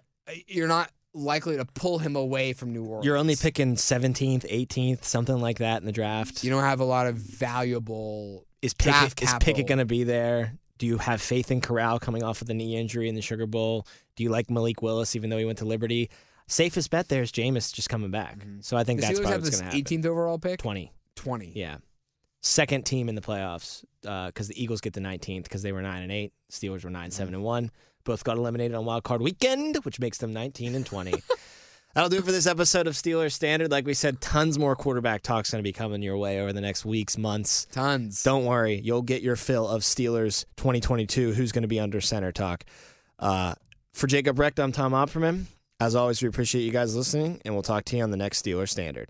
You're 0.48 0.68
not 0.68 0.92
likely 1.14 1.58
to 1.58 1.66
pull 1.66 2.00
him 2.00 2.16
away 2.16 2.54
from 2.54 2.74
New 2.74 2.84
Orleans. 2.86 3.06
You're 3.06 3.18
only 3.18 3.36
picking 3.36 3.76
17th, 3.76 4.50
18th, 4.50 5.04
something 5.04 5.40
like 5.40 5.60
that 5.60 5.82
in 5.82 5.86
the 5.86 5.92
draft. 5.92 6.44
You 6.44 6.50
don't 6.50 6.64
have 6.64 6.80
a 6.80 6.86
lot 6.86 7.08
of 7.08 7.16
valuable 7.16 8.46
is 8.62 8.74
Pickett 8.74 8.94
draft 8.94 9.22
is 9.22 9.30
capital. 9.30 9.54
Pickett 9.54 9.68
going 9.68 9.80
to 9.80 9.86
be 9.86 10.04
there? 10.04 10.54
Do 10.80 10.88
you 10.88 10.98
have 10.98 11.22
faith 11.22 11.52
in 11.52 11.62
Corral 11.62 12.00
coming 12.00 12.24
off 12.24 12.42
of 12.42 12.48
the 12.48 12.54
knee 12.54 12.76
injury 12.76 13.08
in 13.08 13.16
the 13.16 13.22
Sugar 13.22 13.46
Bowl? 13.46 13.86
Do 14.16 14.24
you 14.24 14.30
like 14.30 14.50
Malik 14.50 14.82
Willis 14.82 15.16
even 15.16 15.30
though 15.30 15.38
he 15.38 15.46
went 15.46 15.60
to 15.60 15.66
Liberty? 15.66 16.10
Safest 16.48 16.90
bet 16.90 17.08
there 17.08 17.22
is 17.22 17.32
Jameis 17.32 17.74
just 17.74 17.90
coming 17.90 18.12
back. 18.12 18.40
Mm-hmm. 18.40 18.62
So 18.62 18.76
I 18.76 18.84
think 18.84 19.02
that's 19.02 19.20
probably 19.20 19.38
what's 19.38 19.50
going 19.52 19.72
to 19.72 19.78
happen. 19.78 20.02
18th 20.02 20.06
overall 20.06 20.40
pick. 20.40 20.60
20. 20.60 20.92
20. 21.16 21.52
Yeah. 21.56 21.78
Second 22.42 22.86
team 22.86 23.08
in 23.08 23.16
the 23.16 23.22
playoffs 23.22 23.86
uh, 24.06 24.28
because 24.28 24.50
the 24.50 24.62
Eagles 24.62 24.82
get 24.82 24.94
the 24.94 25.00
19th 25.00 25.44
because 25.44 25.62
they 25.62 25.72
were 25.72 25.82
9 25.82 26.02
and 26.04 26.12
8. 26.12 26.34
Steelers 26.52 26.84
were 26.84 26.90
9 26.90 27.04
mm-hmm. 27.04 27.12
7 27.12 27.34
and 27.34 27.44
1. 27.44 27.72
Both 28.04 28.24
got 28.24 28.38
eliminated 28.38 28.76
on 28.76 28.86
wild 28.86 29.04
card 29.04 29.22
weekend, 29.22 29.78
which 29.84 30.00
makes 30.00 30.18
them 30.18 30.34
19 30.34 30.76
and 30.76 30.86
20. 30.86 31.14
That'll 31.94 32.10
do 32.10 32.18
it 32.18 32.26
for 32.26 32.32
this 32.32 32.48
episode 32.48 32.88
of 32.88 32.96
Steelers 32.96 33.34
Standard. 33.34 33.70
Like 33.70 33.86
we 33.86 33.94
said, 33.94 34.20
tons 34.20 34.58
more 34.58 34.76
quarterback 34.76 35.22
talk's 35.22 35.52
going 35.52 35.60
to 35.60 35.68
be 35.68 35.74
coming 35.74 36.02
your 36.02 36.18
way 36.18 36.42
over 36.42 36.52
the 36.52 36.62
next 36.62 36.86
weeks, 36.86 37.20
months. 37.20 37.66
Tons. 37.72 38.24
Don't 38.24 38.46
worry, 38.46 38.82
you'll 38.84 39.04
get 39.04 39.22
your 39.22 39.36
fill 39.36 39.68
of 39.68 39.84
Steelers 39.84 40.46
2022. 40.58 41.34
Who's 41.34 41.52
going 41.52 41.62
to 41.62 41.68
be 41.68 41.80
under 41.80 42.02
center 42.02 42.32
talk? 42.32 42.66
Uh, 43.20 43.54
for 43.94 44.08
Jacob 44.08 44.40
Recht, 44.40 44.60
I'm 44.60 44.72
Tom 44.72 44.94
Opperman. 44.94 45.46
As 45.80 45.96
always, 45.96 46.22
we 46.22 46.28
appreciate 46.28 46.64
you 46.64 46.72
guys 46.72 46.96
listening, 46.96 47.42
and 47.46 47.54
we'll 47.54 47.62
talk 47.62 47.86
to 47.86 47.98
you 47.98 48.02
on 48.02 48.10
the 48.10 48.18
next 48.18 48.44
Steelers 48.44 48.70
Standard. 48.70 49.10